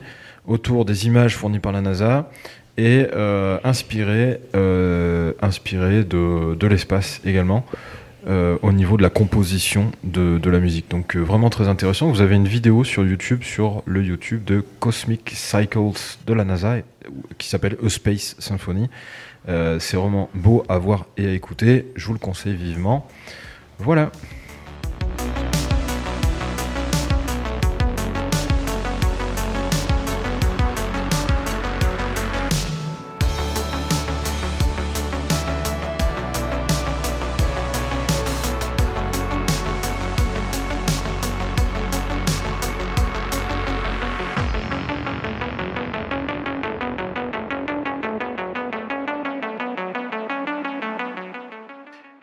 autour 0.47 0.85
des 0.85 1.07
images 1.07 1.37
fournies 1.37 1.61
par 1.61 1.73
la 1.73 1.81
NASA 1.81 2.31
et 2.79 3.07
euh, 3.13 3.59
inspiré, 3.65 4.41
euh, 4.55 5.33
inspiré 5.43 6.05
de, 6.05 6.55
de 6.55 6.67
l'espace 6.67 7.21
également. 7.25 7.65
euh, 8.29 8.57
au 8.63 8.73
niveau 8.73 8.97
de 8.97 9.03
la 9.03 9.11
composition 9.11 9.91
de, 10.05 10.39
de 10.39 10.51
la 10.51 10.61
musique. 10.61 10.89
Donc 10.91 11.17
vraiment 11.17 11.51
très 11.51 11.69
intéressant. 11.69 12.11
Vous 12.11 12.21
avez 12.21 12.37
une 12.37 12.49
vidéo 12.49 12.85
sur 12.85 13.05
YouTube, 13.05 13.43
sur 13.43 13.83
le 13.87 14.03
YouTube 14.03 14.45
de 14.45 14.65
Cosmic 14.81 15.31
Cycles 15.35 16.17
de 16.27 16.33
la 16.33 16.45
NASA, 16.45 16.77
qui 17.39 17.49
s'appelle 17.49 17.77
A 17.85 17.89
Space 17.89 18.37
Symphony. 18.39 18.89
C'est 19.47 19.97
vraiment 19.97 20.31
beau 20.35 20.65
à 20.69 20.79
voir 20.79 21.07
et 21.17 21.27
à 21.27 21.33
écouter. 21.33 21.87
Je 21.97 22.07
vous 22.07 22.13
le 22.13 22.19
conseille 22.19 22.55
vivement. 22.55 23.09
Voilà. 23.79 24.13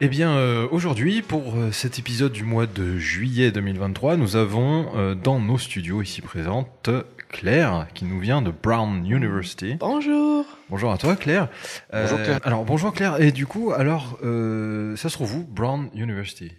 Eh 0.10 0.12
bien, 0.12 0.32
euh, 0.32 0.68
aujourd'hui, 0.72 1.22
pour 1.22 1.54
euh, 1.56 1.72
cet 1.72 2.00
épisode 2.00 2.32
du 2.32 2.44
mois 2.44 2.66
de 2.66 2.98
juillet 2.98 3.52
2023, 3.52 4.18
nous 4.18 4.38
avons 4.38 4.90
euh, 4.96 5.14
dans 5.14 5.40
nos 5.40 5.60
studios 5.60 6.02
ici 6.02 6.22
présente 6.22 6.90
Claire, 7.30 7.86
qui 7.94 8.06
nous 8.06 8.20
vient 8.20 8.42
de 8.42 8.50
Brown 8.50 9.06
University. 9.06 9.76
Bonjour. 9.76 10.46
Bonjour 10.72 10.92
à 10.92 10.98
toi, 10.98 11.16
Claire. 11.16 11.48
Bonjour, 11.94 12.24
Claire. 12.24 12.40
Alors, 12.44 12.66
bonjour 12.66 12.92
Claire. 12.92 13.22
Et 13.22 13.32
du 13.32 13.46
coup, 13.46 13.72
alors, 13.72 14.18
euh, 14.24 14.96
ça 14.96 15.10
se 15.10 15.14
trouve 15.14 15.36
où 15.36 15.44
Brown 15.48 15.92
University? 15.94 16.54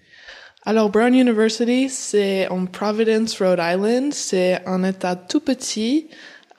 Alors, 0.65 0.89
Brown 0.89 1.13
University, 1.13 1.89
c'est 1.89 2.47
en 2.51 2.67
Providence, 2.67 3.37
Rhode 3.43 3.59
Island. 3.61 4.15
C'est 4.15 4.65
un 4.65 4.85
état 4.85 5.17
tout 5.17 5.41
petit 5.41 6.07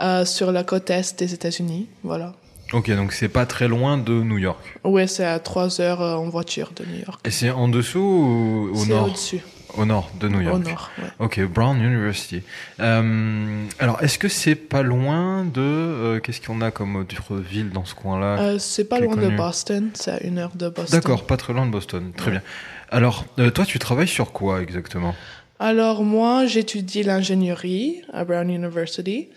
euh, 0.02 0.26
sur 0.26 0.52
la 0.52 0.66
côte 0.66 0.90
est 0.90 1.18
des 1.18 1.34
États-Unis. 1.34 1.88
Voilà. 2.04 2.34
Ok, 2.74 2.90
donc 2.92 3.12
c'est 3.12 3.28
pas 3.28 3.46
très 3.46 3.68
loin 3.68 3.98
de 3.98 4.13
New 4.13 4.38
York. 4.38 4.60
Ouais, 4.84 5.08
c'est 5.08 5.25
à 5.25 5.40
trois 5.40 5.82
heures 5.82 6.01
euh, 6.01 6.16
en 6.16 6.30
voiture 6.30 6.72
de 6.75 6.86
New 6.86 7.00
York. 7.06 7.20
Et 7.25 7.32
c'est 7.32 7.50
en 7.50 7.68
dessous 7.68 8.00
ou 8.00 8.70
au 8.74 8.84
C'est 8.84 8.90
nord 8.90 9.08
au-dessus, 9.08 9.40
Au 9.78 9.84
nord 9.86 10.10
de 10.20 10.28
New 10.30 10.40
York. 10.42 10.56
au 10.56 10.60
nord. 10.60 10.90
Ouais. 10.98 11.10
Ok, 11.20 11.42
Brown 11.48 11.78
University. 11.82 12.44
Euh, 12.80 13.66
alors, 13.80 14.01
est-ce 14.01 14.18
que 14.18 14.30
c'est 14.30 14.56
pas 14.56 14.84
loin 14.84 15.44
de... 15.44 15.60
euh, 15.62 16.20
Qu'est-ce 16.22 16.40
qu'on 16.40 16.62
a 16.62 16.72
comme 16.72 16.96
autre 16.96 17.36
ville 17.38 17.72
dans 17.72 17.84
ce 17.86 17.94
coin-là 17.94 18.40
Euh, 18.42 18.60
c'est 18.60 18.86
pas 18.86 19.00
loin 19.00 19.16
de. 19.18 19.30
Boston, 19.36 19.90
c'est 19.94 20.12
à 20.12 20.24
une 20.24 20.38
heure 20.40 20.51
de 20.56 20.70
Boston. 20.70 20.98
D'accord, 21.00 21.25
pas 21.25 21.38
très 21.38 21.51
loin 21.54 21.66
de 21.66 21.72
Boston. 21.72 22.12
Très 22.16 22.28
Ouais. 22.28 22.32
bien. 22.38 22.42
Alors, 22.90 23.25
toi, 23.54 23.66
tu 23.66 23.80
travailles 23.80 24.08
sur 24.08 24.32
quoi 24.32 24.62
exactement? 24.62 25.13
Alors 25.60 26.04
moi, 26.04 26.46
j'étudie 26.48 27.04
l'ingénierie 27.04 28.01
à 28.13 28.24
Brown 28.25 28.50
University 28.50 29.30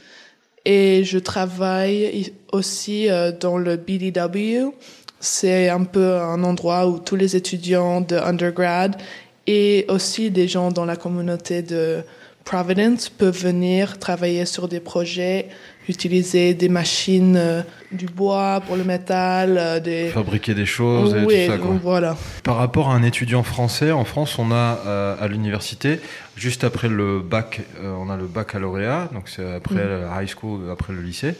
et 0.64 1.04
je 1.04 1.18
travaille 1.18 2.32
aussi 2.52 3.10
euh, 3.10 3.32
dans 3.32 3.58
le 3.58 3.76
BDW. 3.76 4.72
C'est 5.20 5.68
un 5.68 5.84
peu 5.84 6.16
un 6.16 6.42
endroit 6.44 6.86
où 6.86 6.98
tous 6.98 7.16
les 7.16 7.36
étudiants 7.36 8.00
de 8.00 8.16
undergrad 8.16 8.96
et 9.46 9.84
aussi 9.88 10.30
des 10.30 10.48
gens 10.48 10.70
dans 10.70 10.84
la 10.84 10.96
communauté 10.96 11.62
de 11.62 12.02
Providence 12.44 13.08
peuvent 13.08 13.36
venir 13.42 13.98
travailler 13.98 14.44
sur 14.44 14.68
des 14.68 14.80
projets, 14.80 15.48
utiliser 15.88 16.52
des 16.52 16.68
machines, 16.68 17.36
euh, 17.36 17.62
du 17.90 18.04
bois 18.06 18.60
pour 18.66 18.76
le 18.76 18.84
métal, 18.84 19.56
euh, 19.58 19.80
des... 19.80 20.08
Fabriquer 20.08 20.54
des 20.54 20.66
choses 20.66 21.14
et 21.14 21.24
Oui, 21.24 21.46
tout 21.46 21.52
ça, 21.52 21.58
quoi. 21.58 21.78
voilà. 21.82 22.16
Par 22.42 22.56
rapport 22.56 22.90
à 22.90 22.94
un 22.94 23.02
étudiant 23.02 23.42
français, 23.42 23.92
en 23.92 24.04
France, 24.04 24.38
on 24.38 24.50
a 24.52 24.78
euh, 24.86 25.16
à 25.18 25.26
l'université, 25.28 26.00
juste 26.36 26.64
après 26.64 26.88
le 26.88 27.20
bac, 27.20 27.62
euh, 27.80 27.94
on 27.98 28.10
a 28.10 28.16
le 28.16 28.26
baccalauréat, 28.26 29.08
donc 29.14 29.28
c'est 29.30 29.54
après 29.54 29.76
Mm. 29.76 29.78
le 29.88 30.06
high 30.22 30.28
school, 30.28 30.60
après 30.70 30.92
le 30.92 31.00
lycée, 31.00 31.34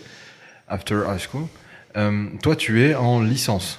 after 0.68 0.94
high 1.06 1.20
school. 1.20 1.42
Euh, 1.98 2.24
toi, 2.42 2.56
tu 2.56 2.82
es 2.82 2.94
en 2.94 3.20
licence, 3.20 3.78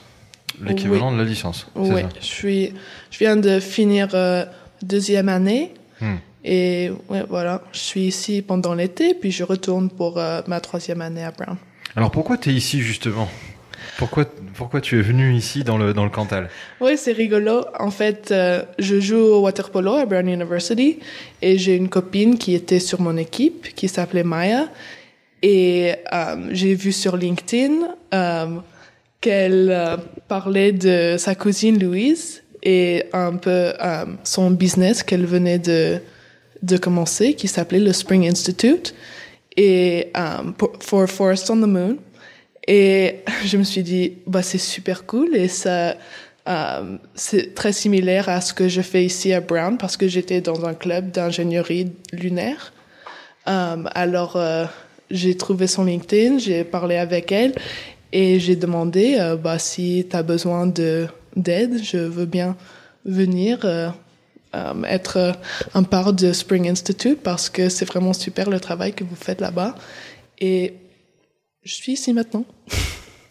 l'équivalent 0.62 1.12
de 1.12 1.18
la 1.18 1.24
licence. 1.24 1.68
Oui, 1.76 2.02
ça? 2.02 2.10
je 2.22 2.26
suis, 2.26 2.74
je 3.10 3.18
viens 3.18 3.36
de 3.36 3.60
finir 3.60 4.10
euh, 4.14 4.46
deuxième 4.84 5.28
année 5.30 5.72
Hmm. 6.02 6.16
Et 6.46 6.92
ouais, 7.10 7.24
voilà, 7.28 7.64
je 7.74 7.80
suis 7.80 8.02
ici 8.02 8.44
pendant 8.44 8.76
l'été 8.76 9.16
puis 9.16 9.32
je 9.32 9.44
retourne 9.44 9.90
pour 9.90 10.20
euh, 10.20 10.42
ma 10.48 10.60
troisième 10.60 11.02
année 11.02 11.24
à 11.24 11.32
Brown. 11.32 11.58
Alors 11.96 12.12
pourquoi 12.12 12.38
tu 12.38 12.52
es 12.52 12.54
ici 12.54 12.82
justement? 12.82 13.28
Pourquoi, 13.98 14.26
pourquoi 14.56 14.82
tu 14.82 15.00
es 15.00 15.02
venu 15.02 15.34
ici 15.34 15.64
dans 15.64 15.78
le, 15.78 15.94
dans 15.94 16.04
le 16.04 16.10
Cantal? 16.10 16.50
Oui, 16.82 16.98
c'est 16.98 17.14
rigolo. 17.14 17.66
En 17.80 17.92
fait, 17.92 18.30
euh, 18.32 18.64
je 18.78 19.00
joue 19.00 19.18
au 19.18 19.42
water 19.42 19.70
polo 19.70 19.94
à 19.94 20.06
Brown 20.06 20.28
University 20.28 21.00
et 21.42 21.58
j'ai 21.58 21.76
une 21.76 21.90
copine 21.90 22.38
qui 22.38 22.54
était 22.54 22.80
sur 22.80 23.00
mon 23.00 23.18
équipe 23.18 23.74
qui 23.74 23.88
s'appelait 23.88 24.24
Maya 24.24 24.68
et 25.42 25.94
euh, 26.14 26.50
j'ai 26.52 26.76
vu 26.76 26.92
sur 26.92 27.16
LinkedIn 27.16 27.96
euh, 28.14 28.46
qu'elle 29.22 29.98
parlait 30.28 30.72
de 30.72 31.16
sa 31.18 31.34
cousine 31.34 31.82
Louise 31.82 32.44
et 32.62 33.06
un 33.14 33.34
peu 33.34 33.74
son 34.24 34.52
business 34.52 35.04
qu'elle 35.04 35.26
venait 35.26 35.60
de, 35.60 36.00
de 36.62 36.78
commencer 36.78 37.34
qui 37.34 37.48
s'appelait 37.48 37.80
le 37.80 37.94
Spring 37.94 38.28
Institute 38.28 38.94
et 39.58 40.12
pour- 40.58 40.74
for 40.80 41.08
Forest 41.08 41.50
on 41.50 41.58
the 41.58 41.68
Moon. 41.68 41.98
Et 42.68 43.18
je 43.46 43.58
me 43.58 43.64
suis 43.64 43.84
dit, 43.84 44.14
bah, 44.28 44.42
c'est 44.42 44.58
super 44.58 45.06
cool 45.06 45.36
et 45.36 45.48
ça, 45.48 45.96
euh, 46.48 46.98
c'est 47.14 47.54
très 47.54 47.74
similaire 47.74 48.28
à 48.30 48.42
ce 48.42 48.54
que 48.54 48.68
je 48.68 48.82
fais 48.82 49.06
ici 49.06 49.34
à 49.34 49.42
Brown 49.42 49.78
parce 49.78 49.98
que 49.98 50.08
j'étais 50.08 50.42
dans 50.42 50.66
un 50.66 50.74
club 50.74 51.12
d'ingénierie 51.12 51.92
lunaire. 52.12 52.74
Euh, 53.48 53.84
alors, 53.94 54.36
euh, 54.36 54.66
j'ai 55.12 55.38
trouvé 55.38 55.68
son 55.68 55.86
LinkedIn, 55.86 56.40
j'ai 56.40 56.64
parlé 56.64 56.96
avec 56.98 57.32
elle 57.32 57.54
et 58.12 58.40
j'ai 58.40 58.56
demandé, 58.56 59.18
euh, 59.20 59.36
bah, 59.36 59.60
si 59.60 60.08
tu 60.10 60.16
as 60.16 60.24
besoin 60.24 60.66
de, 60.66 61.06
d'aide, 61.36 61.84
je 61.84 61.98
veux 61.98 62.26
bien 62.26 62.56
venir 63.06 63.60
euh, 63.66 63.90
être 64.88 65.18
euh, 65.18 65.32
un 65.74 65.84
part 65.84 66.14
de 66.14 66.34
Spring 66.34 66.70
Institute 66.70 67.20
parce 67.24 67.50
que 67.50 67.70
c'est 67.70 67.86
vraiment 67.86 68.14
super 68.14 68.50
le 68.50 68.60
travail 68.60 68.94
que 68.94 69.04
vous 69.04 69.16
faites 69.16 69.42
là-bas. 69.42 69.76
Et 70.40 70.74
je 71.64 71.74
suis 71.74 71.94
ici 71.94 72.14
maintenant. 72.14 72.46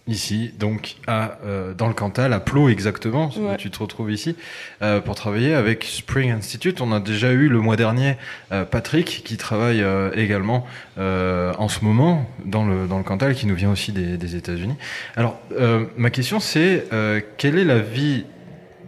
Ici, 0.06 0.52
donc 0.58 0.96
à, 1.06 1.38
euh, 1.46 1.72
dans 1.72 1.88
le 1.88 1.94
Cantal, 1.94 2.34
à 2.34 2.38
Plo 2.40 2.68
exactement, 2.68 3.30
où 3.38 3.46
Ouais. 3.48 3.56
tu 3.56 3.70
te 3.70 3.78
retrouves 3.78 4.12
ici, 4.12 4.36
euh, 4.82 5.00
pour 5.00 5.14
travailler 5.14 5.54
avec 5.54 5.84
Spring 5.84 6.30
Institute. 6.30 6.82
On 6.82 6.92
a 6.92 7.00
déjà 7.00 7.32
eu 7.32 7.48
le 7.48 7.58
mois 7.60 7.76
dernier 7.76 8.16
euh, 8.52 8.66
Patrick 8.66 9.22
qui 9.24 9.38
travaille 9.38 9.80
euh, 9.80 10.10
également 10.14 10.66
euh, 10.98 11.54
en 11.56 11.68
ce 11.70 11.82
moment 11.86 12.28
dans 12.44 12.66
le, 12.66 12.86
dans 12.86 12.98
le 12.98 13.02
Cantal, 13.04 13.34
qui 13.34 13.46
nous 13.46 13.54
vient 13.54 13.70
aussi 13.70 13.92
des, 13.92 14.18
des 14.18 14.36
États-Unis. 14.36 14.74
Alors, 15.16 15.40
euh, 15.58 15.86
ma 15.96 16.10
question 16.10 16.38
c'est, 16.38 16.84
euh, 16.92 17.22
quelle 17.38 17.56
est 17.58 17.64
la 17.64 17.78
vie 17.78 18.24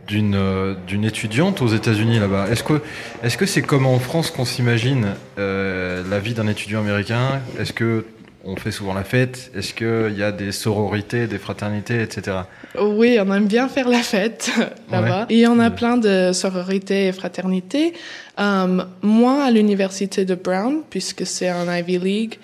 d'une 0.06 0.34
euh, 0.34 0.74
d'une 0.86 1.04
étudiante 1.04 1.62
aux 1.62 1.68
États-Unis 1.68 2.18
là-bas 2.18 2.48
Est-ce 2.50 2.62
que 2.62 2.80
est-ce 3.22 3.36
que 3.36 3.46
c'est 3.46 3.62
comme 3.62 3.86
en 3.86 3.98
France 3.98 4.30
qu'on 4.30 4.44
s'imagine 4.44 5.14
euh, 5.38 6.02
la 6.08 6.18
vie 6.18 6.34
d'un 6.34 6.46
étudiant 6.46 6.80
américain? 6.80 7.40
Est-ce 7.58 7.72
que 7.72 8.04
on 8.46 8.56
fait 8.56 8.70
souvent 8.70 8.94
la 8.94 9.04
fête? 9.04 9.50
Est-ce 9.54 9.74
qu'il 9.74 10.16
y 10.16 10.22
a 10.22 10.32
des 10.32 10.52
sororités, 10.52 11.26
des 11.26 11.38
fraternités, 11.38 12.00
etc. 12.00 12.38
Oui, 12.80 13.18
on 13.20 13.32
aime 13.32 13.46
bien 13.46 13.68
faire 13.68 13.88
la 13.88 13.98
fête 13.98 14.50
là-bas. 14.90 15.26
Et 15.28 15.34
il 15.34 15.40
y 15.40 15.46
en 15.46 15.58
a 15.58 15.70
plein 15.70 15.96
de 15.96 16.30
sororités 16.32 17.08
et 17.08 17.12
fraternités. 17.12 17.92
Euh, 18.38 18.84
moi, 19.02 19.44
à 19.44 19.50
l'université 19.50 20.24
de 20.24 20.34
Brown, 20.34 20.82
puisque 20.88 21.26
c'est 21.26 21.48
un 21.48 21.76
Ivy 21.76 21.98
League, 21.98 22.38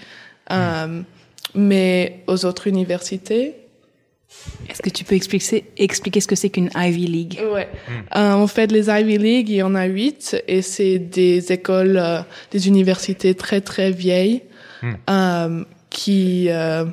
euh, 0.50 1.02
mais 1.54 2.24
aux 2.26 2.44
autres 2.44 2.66
universités, 2.66 3.54
Est-ce 4.68 4.82
que 4.82 4.90
tu 4.90 5.04
peux 5.04 5.14
expliquer, 5.14 5.64
expliquer 5.76 6.20
ce 6.20 6.26
que 6.26 6.34
c'est 6.36 6.50
qu'une 6.50 6.70
Ivy 6.74 7.06
League? 7.06 7.40
Ouais. 7.52 7.68
Euh, 8.16 8.32
en 8.32 8.46
fait, 8.46 8.72
les 8.72 8.88
Ivy 8.88 9.18
League, 9.18 9.48
il 9.48 9.56
y 9.56 9.62
en 9.62 9.74
a 9.74 9.84
huit, 9.84 10.36
et 10.48 10.62
c'est 10.62 10.98
des 10.98 11.52
écoles, 11.52 11.96
euh, 11.96 12.20
des 12.50 12.68
universités 12.68 13.34
très 13.34 13.60
très 13.60 13.90
vieilles 13.90 14.42
Hmm. 14.82 14.94
euh, 15.10 15.64
qui 15.90 16.46
euh, 16.48 16.84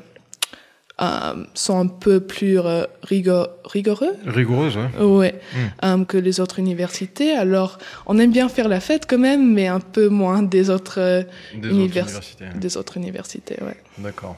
euh, 1.02 1.46
sont 1.56 1.80
un 1.80 1.88
peu 1.88 2.20
plus 2.20 2.60
euh, 2.60 2.84
rigo- 3.04 3.48
rigoureux? 3.66 4.14
Rigoureuse, 4.28 4.78
ouais. 4.78 5.04
Ouais, 5.04 5.36
euh, 5.84 6.06
que 6.06 6.18
les 6.18 6.40
autres 6.40 6.60
universités. 6.60 7.32
Alors, 7.32 7.80
on 8.06 8.20
aime 8.20 8.32
bien 8.32 8.48
faire 8.48 8.68
la 8.68 8.80
fête 8.80 9.06
quand 9.10 9.18
même, 9.18 9.54
mais 9.54 9.66
un 9.68 9.80
peu 9.80 10.08
moins 10.10 10.44
des 10.44 10.70
autres, 10.70 11.24
Des 11.56 11.70
Univers- 11.70 12.04
autres 12.04 12.10
universités. 12.12 12.46
hein. 12.46 12.58
des 12.60 12.78
autres 12.78 12.98
universités. 12.98 13.56
Ouais. 13.64 13.78
D'accord. 13.98 14.36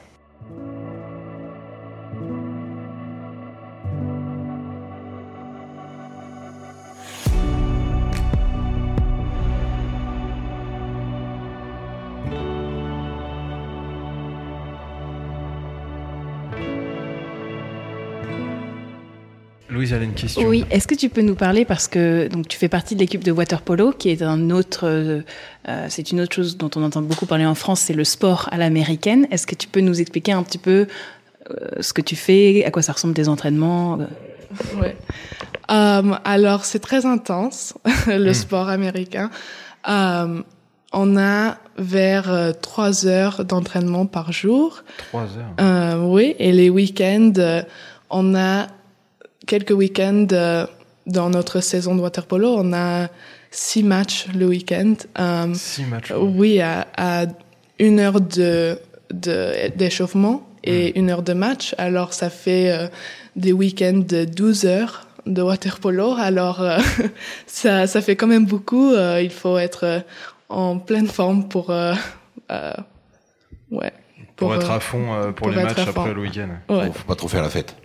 Louise, 19.82 19.92
elle 19.92 20.02
a 20.02 20.04
une 20.04 20.14
question. 20.14 20.48
Oui, 20.48 20.64
est-ce 20.70 20.86
que 20.86 20.94
tu 20.94 21.08
peux 21.08 21.22
nous 21.22 21.34
parler 21.34 21.64
parce 21.64 21.88
que 21.88 22.28
donc 22.28 22.48
tu 22.48 22.58
fais 22.58 22.68
partie 22.68 22.94
de 22.94 23.00
l'équipe 23.00 23.22
de 23.24 23.32
water 23.32 23.62
polo 23.62 23.92
qui 23.92 24.10
est 24.10 24.22
un 24.22 24.50
autre 24.50 24.86
euh, 24.86 25.20
euh, 25.68 25.86
c'est 25.88 26.10
une 26.10 26.20
autre 26.20 26.34
chose 26.34 26.56
dont 26.56 26.70
on 26.76 26.82
entend 26.82 27.02
beaucoup 27.02 27.26
parler 27.26 27.46
en 27.46 27.54
France, 27.54 27.80
c'est 27.80 27.92
le 27.92 28.04
sport 28.04 28.48
à 28.52 28.58
l'américaine. 28.58 29.26
Est-ce 29.30 29.46
que 29.46 29.54
tu 29.54 29.68
peux 29.68 29.80
nous 29.80 30.00
expliquer 30.00 30.32
un 30.32 30.42
petit 30.42 30.58
peu 30.58 30.86
euh, 31.50 31.54
ce 31.80 31.92
que 31.92 32.00
tu 32.00 32.16
fais, 32.16 32.64
à 32.64 32.70
quoi 32.70 32.82
ça 32.82 32.92
ressemble 32.92 33.14
tes 33.14 33.28
entraînements 33.28 33.98
Ouais. 34.80 34.96
Euh, 35.70 36.14
alors, 36.24 36.64
c'est 36.64 36.80
très 36.80 37.06
intense, 37.06 37.74
le 38.06 38.32
sport 38.34 38.68
américain. 38.68 39.30
On 40.92 41.16
a 41.16 41.56
vers 41.78 42.30
euh, 42.30 42.52
trois 42.52 43.06
heures 43.06 43.44
d'entraînement 43.46 44.04
par 44.04 44.30
jour. 44.30 44.84
Trois 45.08 45.22
heures. 45.22 45.54
Euh, 45.60 46.04
oui, 46.04 46.36
et 46.38 46.52
les 46.52 46.68
week-ends, 46.68 47.32
euh, 47.38 47.62
on 48.10 48.34
a 48.34 48.66
quelques 49.46 49.70
week-ends 49.72 50.26
euh, 50.32 50.66
dans 51.06 51.30
notre 51.30 51.60
saison 51.60 51.94
de 51.94 52.00
water 52.00 52.26
polo. 52.26 52.54
On 52.56 52.72
a 52.72 53.08
six 53.50 53.82
matchs 53.82 54.26
le 54.34 54.46
week-end. 54.46 54.94
Euh, 55.18 55.52
Six 55.54 55.84
matchs. 55.84 56.12
oui, 56.16 56.60
à, 56.60 56.86
à 56.96 57.24
une 57.78 57.98
heure 58.00 58.20
de 58.20 58.78
de- 59.12 59.68
d'échauffement 59.76 60.46
et 60.64 60.98
une 60.98 61.10
heure 61.10 61.22
de 61.22 61.32
match. 61.34 61.74
Alors, 61.76 62.14
ça 62.14 62.30
fait 62.30 62.70
euh, 62.70 62.86
des 63.36 63.52
week-ends 63.52 64.02
de 64.08 64.24
12 64.24 64.64
heures 64.64 65.06
de 65.26 65.42
water 65.42 65.78
polo. 65.80 66.14
Alors, 66.18 66.62
euh, 66.62 66.78
ça, 67.46 67.86
ça 67.86 68.00
fait 68.00 68.16
quand 68.16 68.26
même 68.28 68.46
beaucoup. 68.46 68.92
Euh, 68.92 69.20
il 69.22 69.30
faut 69.30 69.58
être 69.58 70.02
en 70.48 70.78
pleine 70.78 71.08
forme 71.08 71.48
pour... 71.48 71.70
euh, 71.70 71.94
euh, 72.50 72.72
ouais. 73.70 73.92
Pour, 74.36 74.54
être 74.54 74.70
euh, 74.70 74.76
à 74.76 74.80
fond 74.80 75.12
euh, 75.12 75.24
pour, 75.26 75.34
pour 75.34 75.50
les 75.50 75.62
matchs 75.62 75.86
après 75.86 76.14
le 76.14 76.20
week-end. 76.22 76.48
ouais. 76.74 76.86
Faut, 76.86 76.92
faut 76.92 77.04
pas 77.06 77.14
trop 77.16 77.28
faire 77.28 77.42
la 77.42 77.50
fête. 77.50 77.76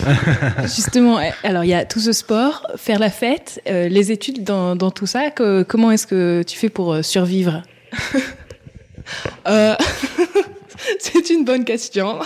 Justement, 0.62 1.20
eh, 1.20 1.32
alors 1.44 1.64
il 1.64 1.68
y 1.70 1.74
a 1.74 1.84
tout 1.84 2.00
ce 2.00 2.12
sport, 2.12 2.66
faire 2.76 2.98
la 2.98 3.10
fête, 3.10 3.60
euh, 3.68 3.88
les 3.88 4.12
études 4.12 4.44
dans, 4.44 4.76
dans 4.76 4.90
tout 4.90 5.06
ça. 5.06 5.30
que- 5.30 5.62
comment 5.62 5.90
est-ce 5.90 6.06
que 6.06 6.42
tu 6.46 6.56
fais 6.58 6.68
pour 6.68 6.92
euh, 6.94 7.02
survivre? 7.02 7.62
Euh, 9.46 9.74
c'est 10.98 11.28
une 11.28 11.44
bonne 11.44 11.66
question. 11.66 12.20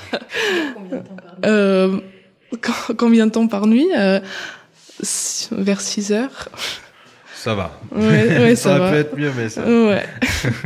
Co- 1.43 2.95
combien 2.97 3.27
de 3.27 3.33
temps 3.33 3.49
par 3.49 3.67
nuit? 3.67 3.89
Euh, 3.97 4.21
s- 5.03 5.49
Vers 5.53 5.81
6 5.81 6.13
heures. 6.13 6.49
Ça 7.41 7.55
va. 7.55 7.81
Ouais, 7.93 8.01
ouais, 8.01 8.57
ça, 8.57 8.71
ça 8.71 8.79
va 8.81 8.91
peut 8.91 8.97
être 8.97 9.17
mieux, 9.17 9.31
mais 9.37 9.49
ça. 9.49 9.65
Ouais. 9.65 10.05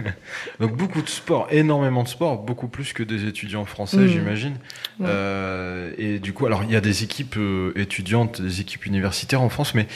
Donc 0.60 0.74
beaucoup 0.74 1.02
de 1.02 1.08
sport, 1.08 1.48
énormément 1.50 2.02
de 2.02 2.08
sport, 2.08 2.38
beaucoup 2.38 2.66
plus 2.66 2.94
que 2.94 3.02
des 3.02 3.26
étudiants 3.26 3.66
français, 3.66 3.98
Mm. 3.98 4.08
j'imagine. 4.08 4.56
Euh, 5.02 5.92
et 5.98 6.18
du 6.18 6.32
coup, 6.32 6.46
alors 6.46 6.64
il 6.64 6.70
y 6.72 6.76
a 6.76 6.80
des 6.80 7.04
équipes 7.04 7.36
euh, 7.36 7.72
étudiantes, 7.76 8.40
des 8.40 8.62
équipes 8.62 8.86
universitaires 8.86 9.42
en 9.42 9.50
France, 9.50 9.74
mais 9.74 9.86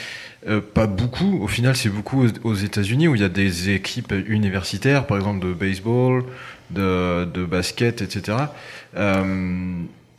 euh, 0.47 0.61
pas 0.61 0.85
beaucoup. 0.85 1.39
Au 1.41 1.47
final, 1.47 1.75
c'est 1.75 1.89
beaucoup 1.89 2.23
aux, 2.25 2.29
aux 2.43 2.53
États-Unis 2.55 3.07
où 3.07 3.15
il 3.15 3.21
y 3.21 3.25
a 3.25 3.29
des 3.29 3.71
équipes 3.71 4.13
universitaires, 4.27 5.07
par 5.07 5.17
exemple 5.17 5.43
de 5.47 5.53
baseball, 5.53 6.25
de, 6.69 7.25
de 7.25 7.43
basket, 7.43 8.03
etc. 8.03 8.37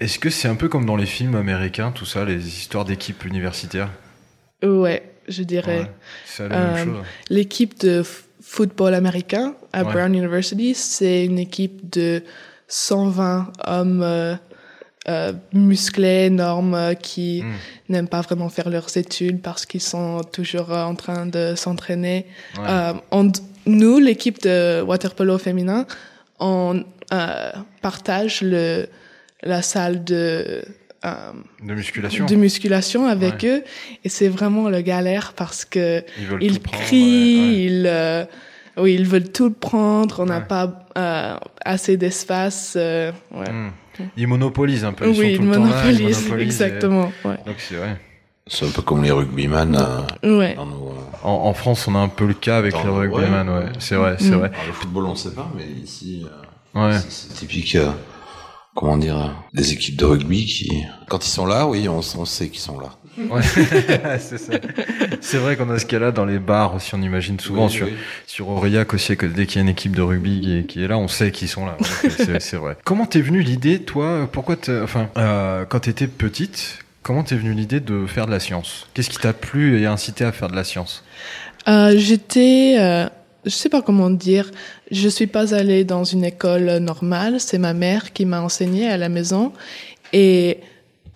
Est-ce 0.00 0.18
que 0.18 0.30
c'est 0.30 0.48
un 0.48 0.54
peu 0.56 0.68
comme 0.68 0.86
dans 0.86 0.96
les 0.96 1.06
films 1.06 1.34
américains, 1.36 1.92
tout 1.92 2.04
ça, 2.06 2.24
les 2.24 2.46
histoires 2.48 2.84
d'équipes 2.84 3.24
universitaires? 3.24 3.90
Ouais, 4.62 5.02
je 5.28 5.42
dirais. 5.42 5.90
Ouais, 6.40 6.46
Euh. 6.50 6.84
L'équipe 7.30 7.78
de 7.80 8.02
football 8.42 8.94
américain 8.94 9.54
à 9.72 9.84
Ouais. 9.84 9.92
Brown 9.92 10.14
University, 10.14 10.74
c'est 10.74 11.24
une 11.24 11.38
équipe 11.38 11.90
de 11.92 12.22
120 12.68 13.52
hommes 13.66 14.02
euh, 14.02 14.34
euh, 15.08 15.32
musclés, 15.52 16.26
énormes, 16.26 16.94
qui 17.00 17.42
Mm. 17.42 17.52
n'aiment 17.92 18.08
pas 18.08 18.20
vraiment 18.20 18.48
faire 18.48 18.68
leurs 18.70 18.96
études 18.96 19.40
parce 19.40 19.64
qu'ils 19.66 19.80
sont 19.82 20.20
toujours 20.32 20.70
en 20.72 20.94
train 20.94 21.26
de 21.26 21.54
s'entraîner. 21.56 22.26
Ouais. 22.58 23.22
Nous, 23.66 23.98
l'équipe 23.98 24.40
de 24.42 24.80
water 24.82 25.14
polo 25.14 25.36
féminin, 25.38 25.86
on 26.40 26.84
partage 27.82 28.40
le, 28.42 28.86
la 29.42 29.62
salle 29.62 30.04
de, 30.04 30.62
de 31.02 31.74
musculation. 31.74 32.26
de 32.26 32.34
musculation 32.34 33.06
avec 33.06 33.42
Ouais. 33.42 33.48
eux 33.48 33.64
et 34.04 34.08
c'est 34.08 34.28
vraiment 34.28 34.68
le 34.68 34.80
galère 34.80 35.32
parce 35.36 35.64
que 35.64 36.02
Ils 36.18 36.42
ils 36.42 36.54
tout 36.58 36.62
prendre, 36.64 36.82
crient, 36.84 37.36
ouais, 37.40 37.46
ouais. 37.48 37.64
ils 37.64 37.86
euh, 37.86 38.24
oui, 38.78 38.94
ils 38.94 39.06
veulent 39.06 39.30
tout 39.30 39.50
prendre, 39.50 40.20
on 40.20 40.26
n'a 40.26 40.38
Ouais. 40.38 40.44
pas 40.44 40.84
euh, 40.96 41.36
assez 41.64 41.96
d'espace. 41.96 42.74
euh, 42.76 43.12
ouais. 43.32 43.50
Mm. 43.50 43.72
Ils 44.16 44.26
monopolisent 44.28 44.84
un 44.84 44.92
peu. 44.92 45.06
Ils 45.06 45.10
oui, 45.10 45.16
sont 45.16 45.22
ils 45.22 45.36
tout 45.38 45.42
le 45.44 45.52
temps 45.54 45.64
là, 45.64 45.82
ils 45.90 46.02
monopolisent, 46.02 46.30
et- 46.32 46.42
exactement. 46.42 47.12
Ouais. 47.24 47.36
Donc 47.46 47.56
c'est 47.58 47.74
vrai. 47.74 47.96
C'est 48.46 48.64
un 48.66 48.70
peu 48.70 48.80
comme 48.82 49.02
les 49.02 49.10
rugbyman 49.10 49.76
euh, 50.24 50.38
Ouais. 50.38 50.54
dans 50.54 50.64
nos, 50.66 50.88
euh, 50.88 50.92
En, 51.24 51.30
en 51.46 51.52
France, 51.54 51.86
on 51.88 51.94
a 51.96 51.98
un 51.98 52.08
peu 52.08 52.24
le 52.26 52.34
cas 52.34 52.58
avec 52.58 52.72
Dans- 52.72 52.82
les 52.84 52.90
rugbyman, 53.08 53.48
ouais. 53.48 53.54
ouais. 53.64 53.72
C'est 53.78 53.96
vrai, 53.96 54.16
c'est 54.18 54.30
Mm. 54.30 54.34
vrai. 54.38 54.48
alors, 54.54 54.66
le 54.68 54.72
football, 54.72 55.04
on 55.06 55.10
ne 55.10 55.16
sait 55.16 55.32
pas, 55.34 55.50
mais 55.56 55.64
ici, 55.82 56.24
euh, 56.76 56.88
Ouais. 56.88 56.96
c'est- 56.98 57.10
c'est 57.10 57.34
typique. 57.34 57.76
Comment 58.78 58.96
dire, 58.96 59.34
des 59.52 59.72
équipes 59.72 59.96
de 59.96 60.04
rugby 60.04 60.46
qui, 60.46 60.84
quand 61.08 61.26
ils 61.26 61.30
sont 61.30 61.46
là, 61.46 61.66
oui, 61.66 61.88
on, 61.88 61.98
on 61.98 62.24
sait 62.24 62.48
qu'ils 62.48 62.60
sont 62.60 62.78
là. 62.78 62.90
Ouais. 63.30 63.42
c'est 64.20 64.38
ça. 64.38 64.52
C'est 65.20 65.38
vrai 65.38 65.56
qu'on 65.56 65.68
a 65.70 65.78
ce 65.80 65.86
cas-là 65.86 66.12
dans 66.12 66.24
les 66.24 66.38
bars 66.38 66.76
aussi, 66.76 66.94
on 66.94 67.02
imagine 67.02 67.40
souvent 67.40 67.66
Oui, 67.66 67.72
sur, 67.72 67.86
oui. 67.86 67.94
sur 68.28 68.48
Aurillac 68.48 68.94
aussi, 68.94 69.16
que 69.16 69.26
dès 69.26 69.46
qu'il 69.46 69.56
y 69.56 69.58
a 69.58 69.62
une 69.62 69.68
équipe 69.68 69.96
de 69.96 70.02
rugby 70.02 70.40
qui 70.40 70.56
est, 70.58 70.64
qui 70.66 70.84
est 70.84 70.86
là, 70.88 70.96
on 70.98 71.08
sait 71.08 71.32
qu'ils 71.32 71.48
sont 71.48 71.66
là. 71.66 71.76
Ouais, 71.80 72.10
c'est, 72.10 72.40
c'est 72.40 72.56
vrai. 72.64 72.76
Comment 72.84 73.06
t'es 73.06 73.20
venue 73.20 73.40
l'idée, 73.42 73.80
toi, 73.80 74.28
pourquoi 74.30 74.54
t'es- 74.54 74.80
enfin, 74.80 75.08
euh, 75.16 75.64
quand 75.68 75.80
t'étais 75.80 76.06
petite, 76.06 76.78
comment 77.02 77.24
t'es 77.24 77.34
venue 77.34 77.54
l'idée 77.54 77.80
de 77.80 78.06
faire 78.06 78.26
de 78.26 78.30
la 78.30 78.38
science? 78.40 78.86
Qu'est-ce 78.94 79.10
qui 79.10 79.18
t'a 79.18 79.32
plu 79.32 79.80
et 79.80 79.86
incité 79.86 80.24
à 80.24 80.30
faire 80.30 80.48
de 80.48 80.54
la 80.54 80.62
science? 80.64 81.02
Euh, 81.66 81.94
J'étais, 81.96 82.76
euh, 82.78 83.08
je 83.48 83.54
sais 83.54 83.68
pas 83.68 83.82
comment 83.82 84.10
dire, 84.10 84.50
je 84.90 85.08
suis 85.08 85.26
pas 85.26 85.54
allée 85.54 85.84
dans 85.84 86.04
une 86.04 86.24
école 86.24 86.78
normale. 86.78 87.40
C'est 87.40 87.58
ma 87.58 87.72
mère 87.72 88.12
qui 88.12 88.24
m'a 88.24 88.40
enseigné 88.40 88.88
à 88.88 88.96
la 88.96 89.08
maison 89.08 89.52
et 90.12 90.58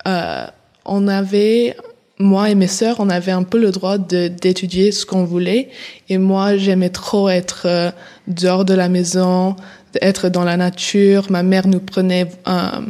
euh, 0.06 0.46
on 0.84 1.08
avait, 1.08 1.76
moi 2.18 2.50
et 2.50 2.54
mes 2.54 2.66
sœurs, 2.66 2.96
on 2.98 3.10
avait 3.10 3.32
un 3.32 3.42
peu 3.42 3.58
le 3.60 3.70
droit 3.70 3.98
d'étudier 3.98 4.92
ce 4.92 5.06
qu'on 5.06 5.24
voulait. 5.24 5.68
Et 6.08 6.18
moi, 6.18 6.56
j'aimais 6.56 6.90
trop 6.90 7.28
être 7.28 7.62
euh, 7.66 7.90
dehors 8.26 8.64
de 8.64 8.74
la 8.74 8.88
maison, 8.88 9.56
être 10.00 10.28
dans 10.28 10.44
la 10.44 10.56
nature. 10.56 11.26
Ma 11.30 11.42
mère 11.42 11.66
nous 11.66 11.80
prenait 11.80 12.28
euh, 12.48 12.80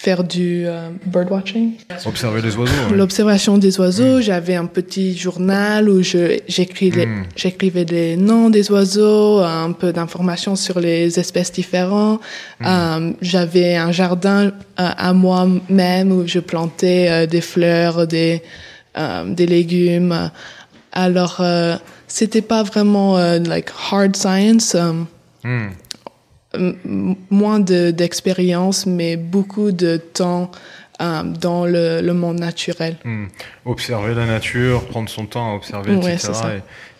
faire 0.00 0.22
du 0.22 0.62
euh, 0.64 0.90
birdwatching. 1.06 1.72
Observer 2.06 2.40
les 2.40 2.56
oiseaux. 2.56 2.72
ouais. 2.88 2.96
L'observation 2.96 3.58
des 3.58 3.80
oiseaux, 3.80 4.20
j'avais 4.20 4.54
un 4.54 4.66
petit 4.66 5.16
journal 5.18 5.88
où 5.90 6.00
j'écrivais 6.02 7.06
Mm. 7.06 7.24
j'écrivais 7.34 7.84
les 7.84 8.16
noms 8.16 8.48
des 8.48 8.70
oiseaux, 8.70 9.40
un 9.40 9.72
peu 9.72 9.92
d'informations 9.92 10.54
sur 10.54 10.78
les 10.78 11.18
espèces 11.18 11.50
différentes. 11.52 12.20
Euh, 12.64 13.12
j'avais 13.20 13.74
un 13.76 13.90
jardin 13.90 14.46
euh, 14.46 14.50
à 14.76 15.12
moi-même 15.12 16.12
où 16.12 16.26
je 16.26 16.38
plantais 16.38 17.06
euh, 17.10 17.26
des 17.26 17.40
fleurs, 17.40 18.06
des 18.06 18.42
des 19.26 19.46
légumes. 19.46 20.30
Alors 20.92 21.40
c'était 22.08 22.42
pas 22.42 22.64
vraiment 22.64 23.16
like 23.52 23.68
hard 23.90 24.16
science. 24.16 24.74
Euh, 26.56 26.72
moins 27.30 27.60
de 27.60 27.90
d'expérience, 27.90 28.86
mais 28.86 29.16
beaucoup 29.16 29.72
de 29.72 29.96
temps 29.98 30.50
euh, 31.00 31.22
dans 31.22 31.64
le, 31.64 32.00
le 32.00 32.12
monde 32.14 32.40
naturel. 32.40 32.96
Hmm. 33.04 33.26
Observer 33.64 34.14
la 34.14 34.26
nature, 34.26 34.84
prendre 34.86 35.08
son 35.08 35.26
temps 35.26 35.52
à 35.52 35.54
observer, 35.54 35.94
Ouais, 35.94 36.14
etc. 36.14 36.32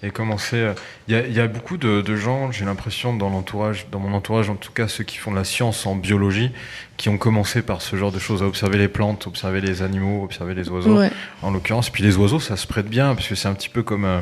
Et, 0.02 0.06
et 0.06 0.10
commencer. 0.10 0.56
euh, 0.56 0.74
Il 1.08 1.14
y, 1.14 1.18
a, 1.18 1.26
il 1.26 1.32
y 1.32 1.40
a 1.40 1.48
beaucoup 1.48 1.76
de, 1.78 2.00
de 2.02 2.14
gens, 2.14 2.52
j'ai 2.52 2.64
l'impression, 2.64 3.16
dans 3.16 3.28
l'entourage, 3.30 3.86
dans 3.90 3.98
mon 3.98 4.12
entourage 4.14 4.50
en 4.50 4.54
tout 4.54 4.70
cas, 4.70 4.86
ceux 4.86 5.02
qui 5.02 5.16
font 5.16 5.32
de 5.32 5.36
la 5.36 5.42
science 5.44 5.84
en 5.86 5.96
biologie, 5.96 6.52
qui 6.96 7.08
ont 7.08 7.18
commencé 7.18 7.60
par 7.62 7.82
ce 7.82 7.96
genre 7.96 8.12
de 8.12 8.20
choses, 8.20 8.40
à 8.42 8.46
observer 8.46 8.78
les 8.78 8.86
plantes, 8.88 9.26
observer 9.26 9.60
les 9.60 9.82
animaux, 9.82 10.22
observer 10.22 10.54
les 10.54 10.68
oiseaux, 10.68 10.96
Ouais, 10.98 11.10
en 11.42 11.50
l'occurrence. 11.50 11.90
Puis 11.90 12.04
les 12.04 12.16
oiseaux, 12.16 12.38
ça 12.38 12.56
se 12.56 12.66
prête 12.68 12.86
bien, 12.88 13.14
parce 13.16 13.26
que 13.26 13.34
c'est 13.34 13.48
un 13.48 13.54
petit 13.54 13.68
peu 13.70 13.82
comme. 13.82 14.04
euh, 14.04 14.20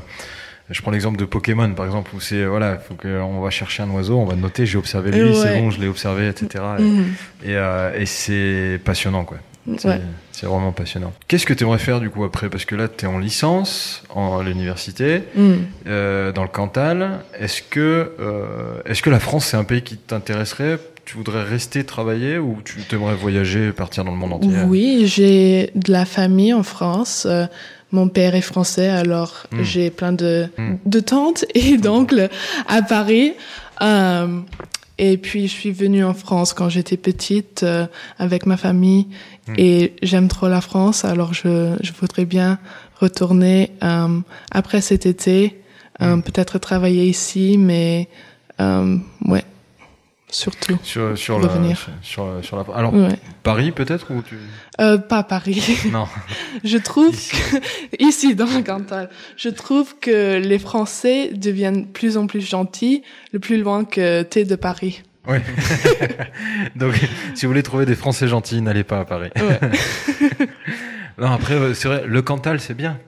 je 0.71 0.83
prends 0.83 0.91
l'exemple 0.91 1.19
de 1.19 1.25
Pokémon, 1.25 1.73
par 1.75 1.87
exemple, 1.87 2.11
où 2.15 2.21
c'est 2.21 2.45
voilà, 2.45 2.77
faut 2.79 2.95
que 2.95 3.21
on 3.21 3.41
va 3.41 3.51
chercher 3.51 3.83
un 3.83 3.91
oiseau, 3.91 4.19
on 4.19 4.25
va 4.25 4.35
noter, 4.37 4.67
j'ai 4.67 4.79
observé 4.79 5.11
lui, 5.13 5.23
Ouais. 5.31 5.35
c'est 5.35 5.59
bon, 5.61 5.71
je 5.71 5.81
l'ai 5.81 5.89
observé, 5.89 6.29
etc. 6.29 6.65
Et-. 6.79 7.51
Et, 7.51 7.57
euh, 7.57 7.93
et 7.99 8.07
c'est 8.07 8.81
passionnant, 8.85 9.25
quoi. 9.25 9.39
C'est 9.79 9.89
Ouais. 9.89 10.01
vraiment 10.43 10.71
passionnant. 10.71 11.13
Qu'est-ce 11.27 11.45
que 11.47 11.53
tu 11.53 11.65
aimerais 11.65 11.79
faire 11.79 11.99
du 11.99 12.09
coup 12.09 12.23
après? 12.23 12.49
Parce 12.49 12.65
que 12.65 12.77
là, 12.77 12.87
tu 12.87 13.05
es 13.05 13.09
en 13.09 13.19
licence 13.19 14.05
en, 14.11 14.39
à 14.39 14.45
l'université, 14.45 15.23
Mhm. 15.35 15.57
euh, 15.89 16.31
dans 16.33 16.43
le 16.43 16.49
Cantal. 16.49 17.19
Est-ce 17.41 17.63
que, 17.63 18.13
euh, 18.21 18.81
est-ce 18.85 19.03
que 19.03 19.11
la 19.11 19.19
France, 19.19 19.47
c'est 19.47 19.57
un 19.57 19.65
pays 19.65 19.83
qui 19.83 19.97
t'intéresserait? 19.97 20.79
Tu 21.05 21.17
voudrais 21.17 21.43
rester 21.45 21.85
travailler 21.85 22.39
ou 22.39 22.59
tu 22.65 22.81
t'aimerais 22.83 23.15
voyager, 23.15 23.71
partir 23.73 24.05
dans 24.05 24.11
le 24.13 24.17
monde 24.17 24.33
entier? 24.35 24.51
Oui, 24.67 25.05
j'ai 25.07 25.71
de 25.77 25.91
la 25.93 26.05
famille 26.05 26.53
en 26.53 26.65
France. 26.65 27.27
Mon 27.93 28.09
père 28.09 28.35
est 28.35 28.41
français, 28.43 28.89
alors 28.89 29.47
Mm. 29.53 29.63
j'ai 29.63 29.91
plein 29.91 30.13
de, 30.13 30.49
Mm. 30.59 30.75
de 30.87 31.01
tantes 31.01 31.45
et 31.55 31.77
d'oncles 31.77 32.29
à 32.69 32.83
Paris. 32.83 33.33
Euh, 33.83 34.41
et 34.99 35.19
puis, 35.19 35.47
je 35.47 35.53
suis 35.53 35.73
venue 35.73 36.05
en 36.05 36.15
France 36.15 36.53
quand 36.55 36.69
j'étais 36.71 36.97
petite 36.97 37.63
euh, 37.63 37.87
avec 38.19 38.47
ma 38.47 38.57
famille. 38.57 39.07
Mm. 39.49 39.55
Et 39.59 39.93
j'aime 40.03 40.29
trop 40.29 40.49
la 40.49 40.61
France, 40.61 41.05
alors 41.05 41.33
je, 41.35 41.77
je 41.83 41.93
voudrais 42.01 42.25
bien 42.25 42.59
retourner 43.01 43.73
euh, 43.85 44.19
après 44.51 44.81
cet 44.81 45.07
été. 45.07 45.61
euh. 46.03 46.17
Peut-être 46.19 46.59
travailler 46.59 47.07
ici, 47.07 47.57
mais 47.59 48.09
euh, 48.61 48.97
ouais, 49.27 49.45
surtout. 50.31 50.79
Sur, 50.83 51.17
sur, 51.17 51.39
la, 51.39 51.49
sur, 52.03 52.27
sur, 52.43 52.57
la. 52.57 52.65
Alors, 52.75 52.93
Ouais. 52.95 53.19
Paris 53.43 53.71
peut-être 53.73 54.11
ou 54.13 54.23
tu... 54.23 54.37
Euh, 54.81 54.99
pas 54.99 55.23
Paris. 55.23 55.79
Non. 55.93 56.07
Je 56.65 56.79
trouve 56.79 57.15
Ici. 57.15 57.31
que, 57.33 57.57
ici 58.05 58.35
dans 58.35 58.47
le 58.47 58.63
Cantal, 58.63 59.09
je 59.37 59.49
trouve 59.49 59.97
que 60.01 60.39
les 60.39 60.59
Français 60.59 61.31
deviennent 61.33 61.83
de 61.83 61.89
plus 61.89 62.17
en 62.17 62.27
plus 62.27 62.41
gentils 62.41 63.03
le 63.33 63.39
plus 63.39 63.59
loin 63.61 63.85
que 63.85 64.23
t'es 64.23 64.45
de 64.45 64.57
Paris. 64.57 65.03
Oui. 65.29 65.39
Donc, 66.77 66.95
si 67.35 67.47
vous 67.47 67.51
voulez 67.51 67.63
trouver 67.65 67.85
des 67.85 67.97
Français 67.97 68.29
gentils, 68.29 68.61
n'allez 68.63 68.85
pas 68.85 69.01
à 69.01 69.05
Paris. 69.05 69.31
Ouais. 69.37 69.59
Non, 71.19 71.31
après, 71.33 71.55
euh, 71.55 71.75
c'est 71.75 71.89
vrai, 71.89 72.05
le 72.07 72.23
Cantal, 72.23 72.61
c'est 72.61 72.75
bien. 72.75 72.99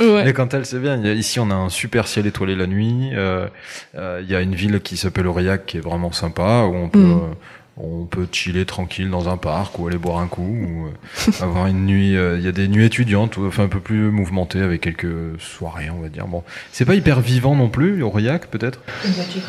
Ouais. 0.00 0.24
Le 0.24 0.32
Cantal, 0.32 0.66
c'est 0.66 0.78
bien. 0.80 0.96
Ici, 1.14 1.40
on 1.40 1.50
a 1.50 1.54
un 1.54 1.70
super 1.70 2.06
ciel 2.06 2.26
étoilé 2.26 2.54
la 2.54 2.66
nuit. 2.66 3.10
Euh, 3.14 3.48
euh, 3.96 4.20
il 4.22 4.30
y 4.30 4.34
a 4.36 4.40
une 4.42 4.54
ville 4.54 4.80
qui 4.80 4.96
s'appelle 4.98 5.26
Aurillac 5.26 5.64
qui 5.64 5.78
est 5.78 5.80
vraiment 5.80 6.12
sympa, 6.12 6.64
où 6.64 6.74
on 6.74 6.88
peut, 6.90 6.98
Mm. 6.98 7.12
euh, 7.12 7.34
on 7.78 8.04
peut 8.04 8.26
chiller 8.30 8.66
tranquille 8.66 9.08
dans 9.08 9.30
un 9.30 9.38
parc 9.38 9.78
ou 9.78 9.88
aller 9.88 9.96
boire 9.96 10.18
un 10.18 10.26
coup, 10.26 10.42
ou 10.42 10.86
euh, 10.88 11.32
avoir 11.40 11.68
une 11.68 11.86
nuit. 11.86 12.16
euh, 12.18 12.36
Il 12.38 12.44
y 12.44 12.48
a 12.48 12.52
des 12.52 12.68
nuits 12.68 12.84
étudiantes, 12.84 13.38
ou- 13.38 13.46
enfin 13.46 13.64
un 13.64 13.68
peu 13.68 13.80
plus 13.80 14.10
mouvementées 14.10 14.60
avec 14.60 14.82
quelques 14.82 15.40
soirées, 15.40 15.88
on 15.88 16.00
va 16.02 16.08
dire. 16.10 16.26
Bon, 16.26 16.42
c'est 16.70 16.84
pas 16.84 16.94
hyper 16.94 17.20
vivant 17.22 17.56
non 17.56 17.70
plus, 17.70 18.02
Aurillac 18.02 18.48
peut-être? 18.48 18.80
Une 19.06 19.12
voiture. 19.12 19.42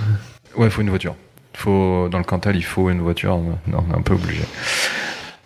Ouais, 0.56 0.67
il 0.67 0.71
faut 0.71 0.82
une 0.84 0.89
voiture. 0.89 1.15
Faut 1.56 2.08
dans 2.10 2.17
le 2.17 2.23
Cantal, 2.23 2.56
il 2.56 2.63
faut 2.63 2.89
une 2.89 3.02
voiture. 3.02 3.38
Non, 3.67 3.84
on 3.89 3.93
est 3.93 3.97
un 3.97 4.02
peu 4.02 4.13
obligé. 4.13 4.43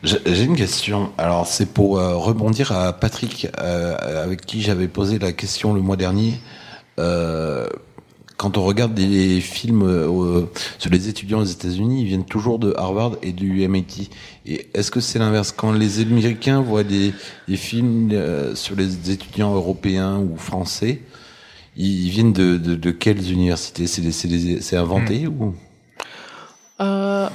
J'ai 0.03 0.43
une 0.43 0.55
question. 0.55 1.11
Alors, 1.17 1.47
c'est 1.47 1.65
pour 1.65 1.97
euh, 1.97 2.15
rebondir 2.15 2.71
à 2.71 2.93
Patrick, 2.93 3.47
euh, 3.59 3.95
avec 4.23 4.45
qui 4.45 4.61
j'avais 4.61 4.87
posé 4.87 5.17
la 5.17 5.31
question 5.31 5.73
le 5.73 5.81
mois 5.81 5.97
dernier. 5.97 6.35
Euh, 6.99 7.67
quand 8.37 8.57
on 8.57 8.63
regarde 8.63 8.93
des 8.93 9.41
films 9.41 9.81
euh, 9.81 10.45
sur 10.77 10.91
les 10.91 11.09
étudiants 11.09 11.39
aux 11.39 11.45
États-Unis, 11.45 12.01
ils 12.03 12.07
viennent 12.07 12.25
toujours 12.25 12.59
de 12.59 12.75
Harvard 12.77 13.13
et 13.23 13.31
du 13.31 13.67
MIT. 13.67 14.11
Et 14.45 14.67
est-ce 14.75 14.91
que 14.91 14.99
c'est 14.99 15.17
l'inverse? 15.17 15.51
Quand 15.51 15.71
les 15.71 15.99
Américains 16.01 16.61
voient 16.61 16.83
des, 16.83 17.13
des 17.47 17.57
films 17.57 18.11
euh, 18.11 18.53
sur 18.53 18.75
les 18.75 19.09
étudiants 19.09 19.55
européens 19.55 20.19
ou 20.19 20.37
français, 20.37 21.01
ils, 21.75 22.05
ils 22.05 22.09
viennent 22.11 22.33
de, 22.33 22.57
de, 22.57 22.75
de 22.75 22.91
quelles 22.91 23.31
universités? 23.31 23.87
C'est 23.87 24.77
inventé 24.77 25.25
ou? 25.25 25.55
Euh, 26.79 27.29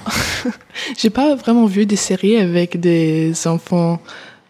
j'ai 0.99 1.11
pas 1.11 1.35
vraiment 1.35 1.67
vu 1.67 1.87
des 1.87 1.97
séries 1.97 2.37
avec 2.37 2.79
des 2.79 3.47
enfants 3.47 4.01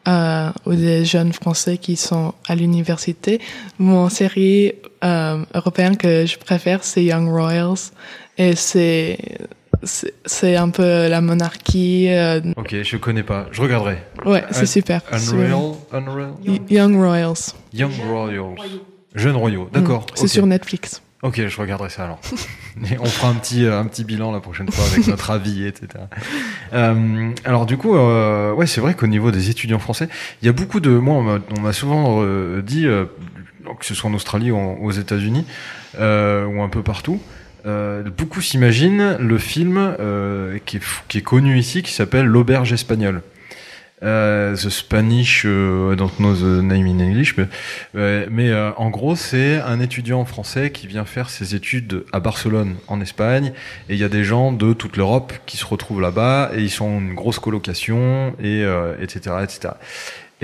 euh, 0.09 0.51
ou 0.67 0.75
des 0.75 1.05
jeunes 1.05 1.33
français 1.33 1.79
qui 1.79 1.97
sont 1.97 2.35
à 2.49 2.55
l'université. 2.55 3.41
Mon 3.79 4.09
série 4.09 4.73
euh, 5.05 5.45
européenne 5.55 5.97
que 5.97 6.27
je 6.27 6.39
préfère, 6.39 6.85
c'est 6.85 7.05
Young 7.05 7.29
Royals. 7.29 7.93
Et 8.39 8.57
c'est, 8.57 9.19
c'est, 9.85 10.57
un 10.57 10.71
peu 10.71 11.09
la 11.09 11.21
monarchie. 11.21 12.09
euh, 12.09 12.41
Ok, 12.57 12.75
je 12.83 12.97
connais 12.97 13.23
pas. 13.23 13.47
Je 13.53 13.61
regarderai. 13.63 13.99
ouais, 14.25 14.45
c'est 14.51 14.67
super. 14.67 15.03
Unreal, 15.13 15.75
Unreal, 15.93 16.33
Young 16.69 16.97
Royals. 16.97 17.53
Young 17.73 17.93
Royals, 18.11 18.57
jeunes 19.15 19.37
royaux. 19.37 19.69
D'accord. 19.73 20.07
C'est 20.15 20.29
sur 20.29 20.47
Netflix. 20.47 21.03
Ok, 21.23 21.41
je 21.47 21.57
regarderai 21.61 21.89
ça 21.89 22.05
alors. 22.05 22.21
Et 22.91 22.99
on 22.99 23.05
fera 23.05 23.29
un 23.29 23.35
petit 23.35 23.65
euh, 23.65 23.79
un 23.79 23.85
petit 23.87 24.03
bilan 24.03 24.33
la 24.33 24.41
prochaine 24.41 24.69
fois 24.71 24.85
avec 24.93 25.07
notre 25.07 25.31
avis, 25.31 25.65
etc. 25.67 25.87
Euh, 26.73 27.31
alors 27.45 27.65
du 27.67 27.77
coup, 27.77 27.95
euh, 27.97 28.53
ouais, 28.55 28.67
c'est 28.67 28.81
vrai 28.81 28.95
qu'au 28.95 29.07
niveau 29.07 29.31
des 29.31 29.49
étudiants 29.49 29.79
français, 29.79 30.09
il 30.43 30.47
y 30.47 30.49
a 30.49 30.53
beaucoup 30.53 30.81
de 30.81 30.91
moi, 30.91 31.41
on 31.57 31.61
m'a- 31.61 31.73
souvent 31.73 32.19
euh, 32.23 32.61
dit, 32.61 32.87
euh, 32.87 33.05
que 33.79 33.87
ce 33.87 33.95
soit 33.95 34.11
en 34.11 34.15
Australie 34.15 34.51
ou 34.51 34.57
en- 34.57 34.75
aux 34.81 34.91
États-Unis 34.91 35.47
euh, 36.01 36.45
ou 36.47 36.61
un 36.63 36.69
peu 36.69 36.83
partout. 36.83 37.21
Euh, 37.67 38.03
beaucoup 38.11 38.41
s'imaginent 38.41 39.17
le 39.21 39.39
film 39.39 39.77
euh, 40.01 40.59
qui, 40.67 40.79
est, 40.79 40.83
qui 41.07 41.19
est 41.19 41.23
connu 41.23 41.57
ici, 41.57 41.83
qui 41.85 41.93
s'appelle 41.93 42.27
L'auberge 42.27 42.73
espagnole. 42.73 43.23
Euh, 44.03 44.57
the 44.57 44.69
Spanish, 44.69 45.45
euh, 45.47 45.93
I 45.93 45.97
don't 45.97 46.11
know 46.19 46.35
the 46.35 46.63
name 46.63 46.87
in 46.87 46.99
English, 46.99 47.37
mais, 47.37 47.47
euh, 47.95 48.27
mais 48.31 48.51
euh, 48.51 48.73
en 48.77 48.91
gros, 48.91 49.15
c'est 49.15 49.61
un 49.61 49.81
étudiant 49.81 50.25
français 50.25 50.71
qui 50.73 50.87
vient 50.87 51.05
faire 51.05 51.31
ses 51.31 51.55
études 51.55 52.05
à 52.13 52.19
Barcelone, 52.19 52.77
en 52.89 53.01
Espagne, 53.01 53.53
et 53.89 53.95
il 53.95 54.01
y 54.01 54.05
a 54.05 54.09
des 54.09 54.25
gens 54.25 54.53
de 54.53 54.73
toute 54.73 54.97
l'Europe 54.97 55.33
qui 55.47 55.57
se 55.57 55.65
retrouvent 55.65 56.01
là-bas, 56.01 56.51
et 56.55 56.63
ils 56.63 56.71
sont 56.71 56.99
une 56.99 57.15
grosse 57.15 57.39
colocation, 57.39 58.35
et 58.41 58.65
euh, 58.65 58.95
etc., 59.01 59.37
etc. 59.43 59.75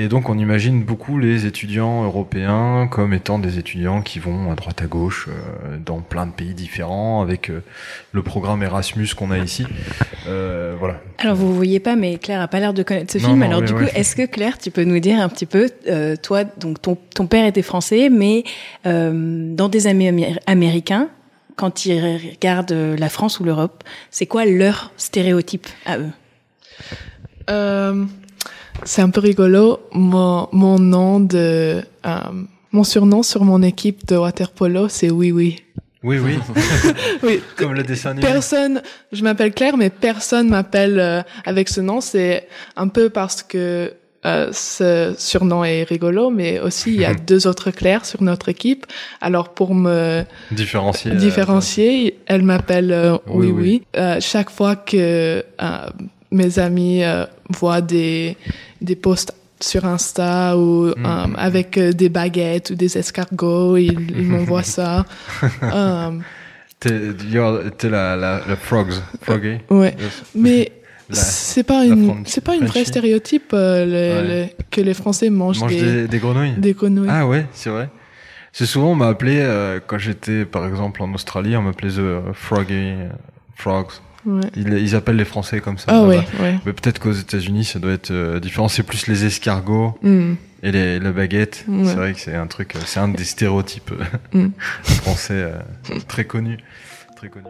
Et 0.01 0.07
donc, 0.07 0.29
on 0.31 0.39
imagine 0.39 0.85
beaucoup 0.85 1.19
les 1.19 1.45
étudiants 1.45 2.05
européens 2.05 2.87
comme 2.89 3.13
étant 3.13 3.41
des 3.41 3.59
étudiants 3.59 4.01
qui 4.01 4.21
vont 4.21 4.53
à 4.53 4.55
droite 4.55 4.81
à 4.81 4.87
gauche 4.87 5.27
euh, 5.29 5.77
dans 5.85 5.99
plein 5.99 6.25
de 6.25 6.31
pays 6.31 6.55
différents, 6.55 7.21
avec 7.21 7.51
euh, 7.51 7.65
le 8.13 8.23
programme 8.23 8.63
Erasmus 8.63 9.09
qu'on 9.17 9.33
a 9.33 9.39
ici. 9.39 9.67
Euh, 10.29 10.77
voilà. 10.79 11.01
Alors 11.19 11.35
vous 11.35 11.53
voyez 11.53 11.81
pas, 11.81 11.97
mais 11.97 12.17
Claire 12.19 12.41
a 12.41 12.47
pas 12.47 12.61
l'air 12.61 12.73
de 12.75 12.85
connaître 12.85 13.13
ce 13.13 13.19
Non, 13.19 13.31
film. 13.31 13.41
non, 13.41 13.47
Alors 13.47 13.63
du 13.63 13.73
ouais. 13.73 13.87
coup, 13.87 13.91
est-ce 13.93 14.15
que 14.15 14.25
Claire, 14.25 14.57
tu 14.59 14.71
peux 14.71 14.85
nous 14.85 15.01
dire 15.01 15.19
un 15.21 15.29
petit 15.29 15.47
peu, 15.47 15.69
euh, 15.89 16.15
toi, 16.15 16.45
donc 16.45 16.81
ton, 16.81 16.97
ton 17.15 17.27
père 17.27 17.45
était 17.45 17.63
français, 17.63 18.09
mais 18.09 18.45
euh, 18.87 19.53
dans 19.53 19.69
des 19.69 19.89
amis 19.89 20.09
amé- 20.09 20.39
américains, 20.47 21.09
quand 21.57 21.87
ils 21.87 22.01
regardent 22.31 22.71
la 22.97 23.09
France 23.09 23.41
ou 23.41 23.45
l'Europe, 23.45 23.83
c'est 24.13 24.27
quoi 24.27 24.45
leur 24.47 24.93
stéréotype 24.97 25.67
à 25.87 25.99
eux? 25.99 26.11
Euh, 27.51 28.05
c'est 28.85 29.03
un 29.03 29.11
peu 29.11 29.21
rigolo. 29.21 29.81
Mon, 29.93 30.49
mon 30.53 30.79
nom 30.79 31.21
de, 31.21 31.83
euh, 32.07 32.17
mon 32.73 32.85
surnom 32.85 33.23
sur 33.23 33.45
mon 33.45 33.63
équipe 33.63 34.07
de 34.07 34.17
water 34.17 34.51
polo, 34.51 34.89
c'est 34.89 35.11
Oui 35.11 35.33
Oui. 35.33 35.57
Oui, 36.05 36.19
oui, 36.19 36.39
Oui. 37.25 37.41
comme 37.57 37.75
le 37.75 37.83
dessin 37.83 38.11
animé. 38.11 38.25
Personne, 38.25 38.83
je 39.11 39.23
m'appelle 39.25 39.53
Claire, 39.53 39.77
mais 39.77 39.91
personne 39.91 40.49
m'appelle 40.49 41.01
euh, 41.01 41.23
avec 41.45 41.69
ce 41.69 41.81
nom. 41.81 42.01
C'est 42.01 42.47
un 42.77 42.87
peu 42.87 43.11
parce 43.11 43.43
que 43.43 43.93
euh, 44.25 44.49
ce 44.53 45.15
surnom 45.19 45.65
est 45.65 45.83
rigolo, 45.83 46.31
mais 46.31 46.61
aussi 46.61 46.95
il 46.95 47.01
y 47.01 47.05
a 47.05 47.15
deux 47.27 47.49
autres 47.49 47.73
Claires 47.73 48.05
sur 48.05 48.23
notre 48.23 48.49
équipe. 48.49 48.87
Alors 49.21 49.49
pour 49.55 49.75
me 49.75 50.23
Différencier. 50.53 51.11
euh, 51.11 51.15
différencier, 51.17 52.19
elle 52.27 52.43
m'appelle 52.45 52.93
euh, 52.93 53.15
Oui, 53.27 53.47
Oui 53.49 53.51
oui. 53.51 53.63
Oui. 53.63 53.83
Euh, 53.97 54.19
chaque 54.21 54.51
fois 54.51 54.77
que 54.77 55.43
euh, 55.61 55.87
mes 56.31 56.59
amis 56.59 57.03
euh, 57.03 57.25
voient 57.51 57.81
des 57.81 58.37
des 58.81 58.97
posts 58.97 59.33
sur 59.61 59.85
Insta 59.85 60.57
ou 60.57 60.87
Mhm. 60.87 60.95
euh, 61.05 61.27
avec 61.37 61.77
euh, 61.79 61.93
des 61.93 62.09
baguettes 62.09 62.71
ou 62.71 62.75
des 62.77 62.97
escargots, 62.97 63.77
ils, 63.77 64.11
ils 64.17 64.25
m'envoient 64.27 64.63
ça. 64.63 65.05
Euh, 65.63 66.11
T'es 66.81 67.89
la, 67.89 68.15
la, 68.15 68.41
la 68.47 68.57
frogs. 68.57 68.93
Froggy? 69.23 69.57
ouais. 69.71 69.97
Yes. 69.99 70.23
Mais 70.37 70.71
c'est 71.11 71.65
pas 71.65 71.85
une 71.85 72.23
c'est 72.25 72.41
pas 72.45 72.55
une 72.55 72.67
vraie 72.67 72.85
stéréotype 72.85 73.51
euh, 73.53 73.85
le- 73.85 74.29
Ouais. 74.29 74.47
le- 74.57 74.65
que 74.71 74.81
les 74.81 74.95
Français 74.95 75.29
mangent 75.31 75.59
mange 75.61 75.75
des, 75.75 76.03
des, 76.03 76.09
des 76.09 76.19
grenouilles. 76.19 76.53
des 76.57 76.75
grenouilles. 76.75 77.09
Ah 77.11 77.27
ouais, 77.27 77.47
c'est 77.53 77.71
vrai. 77.71 77.89
C'est 78.53 78.67
souvent 78.67 78.93
on 78.93 78.95
m'a 78.95 79.09
appelé 79.09 79.39
euh, 79.41 79.81
quand 79.85 79.99
j'étais 79.99 80.45
par 80.45 80.67
exemple 80.69 81.03
en 81.03 81.13
Australie, 81.15 81.57
on 81.57 81.63
m'appelait 81.63 81.91
the 81.91 82.33
froggy 82.33 82.75
euh, 82.75 83.09
frogs. 83.57 83.91
Ouais. 84.27 84.41
Ils, 84.57 84.73
ils 84.75 84.95
appellent 84.97 85.17
les 85.17 85.25
Français 85.25 85.61
comme 85.61 85.79
ça. 85.79 85.87
Ah 85.89 86.03
ouais, 86.03 86.19
ouais. 86.41 86.59
Mais 86.67 86.73
peut-être 86.73 86.99
qu'aux 86.99 87.13
États-Unis, 87.13 87.65
ça 87.65 87.79
doit 87.79 87.93
être 87.93 88.11
euh, 88.11 88.41
différent. 88.41 88.69
C'est 88.69 88.83
plus 88.83 89.07
les 89.07 89.25
escargots 89.25 89.99
Hmm. 90.03 90.35
et 90.63 90.73
les, 90.73 90.99
la 90.99 91.13
baguette. 91.13 91.65
C'est 91.67 91.95
vrai 91.95 92.13
que 92.15 92.21
c'est 92.21 92.35
un 92.35 92.47
truc, 92.47 92.75
euh, 92.77 92.81
c'est 92.85 93.01
un 93.01 93.09
des 93.09 93.25
stéréotypes 93.25 93.93
euh, 93.93 94.05
Mm. 94.47 94.51
français 94.83 95.35
euh, 95.35 95.59
très 96.09 96.25
connus. 96.25 96.59
Très 97.17 97.29
connus. 97.29 97.47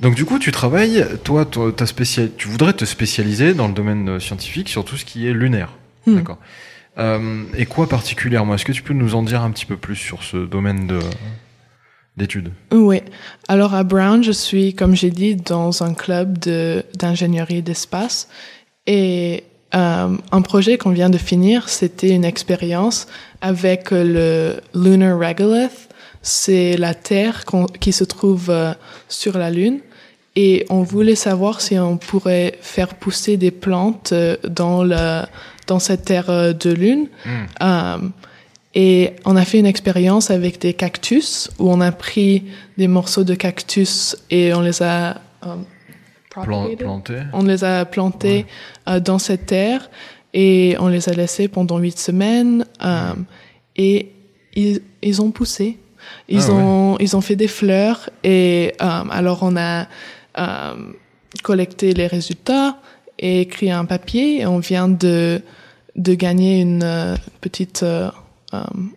Donc 0.00 0.14
du 0.14 0.24
coup, 0.24 0.38
tu 0.38 0.50
travailles, 0.50 1.04
toi, 1.24 1.44
toi, 1.44 1.72
ta 1.72 1.86
spécial... 1.86 2.30
tu 2.36 2.48
voudrais 2.48 2.72
te 2.72 2.84
spécialiser 2.84 3.52
dans 3.54 3.68
le 3.68 3.74
domaine 3.74 4.08
euh, 4.08 4.20
scientifique 4.20 4.68
sur 4.68 4.84
tout 4.84 4.96
ce 4.96 5.04
qui 5.04 5.26
est 5.26 5.32
lunaire. 5.32 5.76
Hmm. 6.06 6.16
D'accord. 6.16 6.38
Euh, 6.98 7.44
et 7.56 7.66
quoi 7.66 7.88
particulièrement? 7.88 8.54
Est-ce 8.54 8.64
que 8.64 8.72
tu 8.72 8.82
peux 8.82 8.94
nous 8.94 9.14
en 9.14 9.22
dire 9.22 9.42
un 9.42 9.50
petit 9.50 9.66
peu 9.66 9.76
plus 9.76 9.96
sur 9.96 10.22
ce 10.22 10.38
domaine 10.38 10.86
de 10.86 10.98
d'études? 12.16 12.52
Oui. 12.72 13.02
Alors 13.48 13.74
à 13.74 13.84
Brown, 13.84 14.24
je 14.24 14.32
suis, 14.32 14.74
comme 14.74 14.96
j'ai 14.96 15.10
dit, 15.10 15.36
dans 15.36 15.82
un 15.82 15.94
club 15.94 16.38
de 16.38 16.82
d'ingénierie 16.94 17.62
d'espace. 17.62 18.28
Et 18.86 19.44
euh, 19.74 20.16
un 20.32 20.42
projet 20.42 20.78
qu'on 20.78 20.90
vient 20.90 21.10
de 21.10 21.18
finir, 21.18 21.68
c'était 21.68 22.10
une 22.10 22.24
expérience 22.24 23.06
avec 23.40 23.90
le 23.92 24.56
Lunar 24.74 25.18
Regolith. 25.18 25.88
C'est 26.22 26.76
la 26.76 26.92
Terre 26.94 27.44
qui 27.78 27.92
se 27.92 28.04
trouve 28.04 28.50
euh, 28.50 28.72
sur 29.08 29.38
la 29.38 29.50
Lune. 29.50 29.80
Et 30.36 30.64
on 30.70 30.82
voulait 30.82 31.16
savoir 31.16 31.60
si 31.60 31.78
on 31.78 31.96
pourrait 31.96 32.56
faire 32.60 32.94
pousser 32.94 33.36
des 33.36 33.50
plantes 33.50 34.12
euh, 34.12 34.36
dans, 34.48 34.84
le, 34.84 35.22
dans 35.66 35.78
cette 35.80 36.04
terre 36.04 36.30
euh, 36.30 36.52
de 36.52 36.70
Lune. 36.70 37.08
Euh, 37.62 37.96
et 38.74 39.14
on 39.24 39.34
a 39.34 39.44
fait 39.44 39.58
une 39.58 39.66
expérience 39.66 40.30
avec 40.30 40.60
des 40.60 40.74
cactus 40.74 41.50
où 41.58 41.68
on 41.70 41.80
a 41.80 41.90
pris 41.90 42.44
des 42.78 42.86
morceaux 42.86 43.24
de 43.24 43.34
cactus 43.34 44.16
et 44.30 44.54
on 44.54 44.60
les 44.60 44.80
a 44.82 45.20
euh, 45.44 45.56
Plan- 46.30 46.42
propagated. 46.44 46.78
planté 46.78 47.14
on 47.32 47.42
les 47.42 47.64
a 47.64 47.84
plantés 47.84 48.46
euh, 48.88 49.00
dans 49.00 49.18
cette 49.18 49.46
terre 49.46 49.90
et 50.32 50.76
on 50.78 50.86
les 50.86 51.08
a 51.08 51.12
laissés 51.12 51.48
pendant 51.48 51.78
huit 51.78 51.98
semaines 51.98 52.64
euh, 52.84 53.14
et 53.74 54.12
ils, 54.54 54.80
ils 55.02 55.20
ont 55.20 55.32
poussé. 55.32 55.78
Ils 56.28 56.40
Ah 56.42 56.46
ouais. 56.46 56.52
ont 56.62 56.96
ils 57.00 57.16
ont 57.16 57.20
fait 57.20 57.34
des 57.36 57.48
fleurs 57.48 58.08
et 58.22 58.72
alors 58.78 59.40
on 59.42 59.56
a 59.56 59.86
euh, 60.40 60.74
collecté 61.42 61.92
les 61.92 62.06
résultats 62.06 62.78
et 63.18 63.42
écrit 63.42 63.70
un 63.70 63.84
papier 63.84 64.40
et 64.40 64.46
on 64.46 64.58
vient 64.58 64.88
de 64.88 65.42
de 65.96 66.14
gagner 66.14 66.60
une 66.60 66.82
euh, 66.82 67.16
petite 67.40 67.82
euh, 67.82 68.10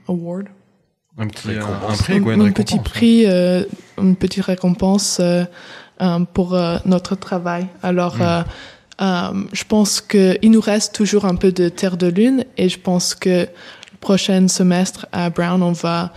award 0.08 0.47
un 1.17 1.27
petit 1.27 1.49
un, 1.49 1.53
Récompense. 1.53 1.99
un 1.99 2.03
prix, 2.03 2.21
quoi, 2.21 2.34
une 2.34 2.41
un 2.41 2.45
récompense. 2.45 2.65
petit 2.65 2.79
prix, 2.79 3.25
euh, 3.25 3.63
une 3.99 4.15
petite 4.15 4.45
récompense 4.45 5.17
euh, 5.19 5.43
euh, 6.01 6.19
pour 6.34 6.56
euh, 6.56 6.77
notre 6.86 7.15
travail. 7.15 7.67
Alors, 7.84 8.15
Mm. 8.17 8.21
euh, 8.21 8.41
euh, 9.01 9.43
je 9.53 9.63
pense 9.63 10.01
que 10.01 10.38
il 10.41 10.51
nous 10.51 10.62
reste 10.62 10.95
toujours 10.95 11.25
un 11.25 11.36
peu 11.36 11.51
de 11.51 11.69
terre 11.69 11.97
de 11.97 12.08
lune 12.08 12.45
et 12.58 12.67
je 12.69 12.79
pense 12.79 13.13
que 13.15 13.29
le 13.41 13.97
prochain 13.99 14.47
semestre 14.47 15.06
à 15.12 15.29
Brown, 15.29 15.62
on 15.62 15.71
va 15.73 16.12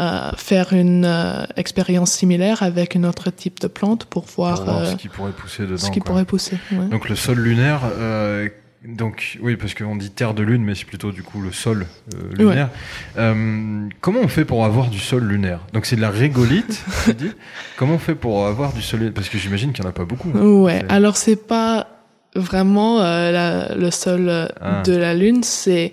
euh, 0.00 0.30
faire 0.36 0.72
une 0.72 1.04
euh, 1.04 1.44
expérience 1.56 2.12
similaire 2.12 2.62
avec 2.62 2.94
un 2.96 3.04
autre 3.04 3.30
type 3.30 3.60
de 3.60 3.66
plante 3.66 4.04
pour 4.04 4.24
voir, 4.26 4.56
Pour 4.56 4.64
voir 4.64 4.78
euh, 4.82 4.92
ce 4.92 4.96
qui 4.96 5.08
pourrait 5.08 5.32
pousser 5.32 5.64
dedans. 5.64 5.76
ce 5.76 5.90
qui 5.90 5.98
quoi. 6.00 6.10
pourrait 6.12 6.24
pousser. 6.24 6.56
ouais. 6.72 6.86
Donc 6.86 7.08
le 7.08 7.16
sol 7.16 7.38
lunaire, 7.38 7.80
euh, 7.98 8.48
donc 8.86 9.38
oui, 9.42 9.56
parce 9.56 9.74
qu'on 9.74 9.96
dit 9.96 10.10
terre 10.10 10.34
de 10.34 10.42
lune, 10.44 10.62
mais 10.62 10.76
c'est 10.76 10.84
plutôt 10.84 11.10
du 11.10 11.22
coup 11.24 11.42
le 11.42 11.50
sol 11.50 11.84
euh, 12.14 12.18
lunaire. 12.36 12.70
Euh, 13.18 13.88
comment 14.00 14.20
on 14.22 14.28
fait 14.28 14.44
pour 14.44 14.64
avoir 14.64 14.88
du 14.88 15.00
sol 15.00 15.24
lunaire? 15.24 15.60
Donc 15.72 15.84
c'est 15.84 15.96
de 15.96 16.00
la 16.00 16.10
régolite, 16.10 16.84
tu 17.04 17.14
dis 17.14 17.32
Comment 17.76 17.94
on 17.94 17.98
fait 17.98 18.14
pour 18.14 18.46
avoir 18.46 18.72
du 18.72 18.80
sol 18.82 19.00
lunaire? 19.00 19.14
Parce 19.14 19.28
que 19.28 19.36
j'imagine 19.38 19.72
qu'il 19.72 19.82
n'y 19.82 19.88
en 19.88 19.90
a 19.90 19.94
pas 19.94 20.04
beaucoup. 20.04 20.30
Ouais. 20.30 20.78
C'est- 20.86 20.92
Alors 20.92 21.16
c'est 21.16 21.46
pas 21.48 21.88
vraiment 22.36 23.00
euh, 23.00 23.32
la- 23.32 23.74
le 23.74 23.90
sol 23.90 24.28
euh, 24.28 24.46
Ah. 24.60 24.82
de 24.84 24.94
la 24.96 25.12
lune, 25.14 25.42
c'est 25.42 25.92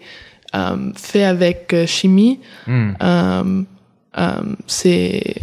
euh, 0.54 0.92
fait 0.96 1.24
avec 1.24 1.76
chimie. 1.88 2.40
Hmm. 2.68 2.92
Euh, 4.18 4.42
c'est 4.68 5.36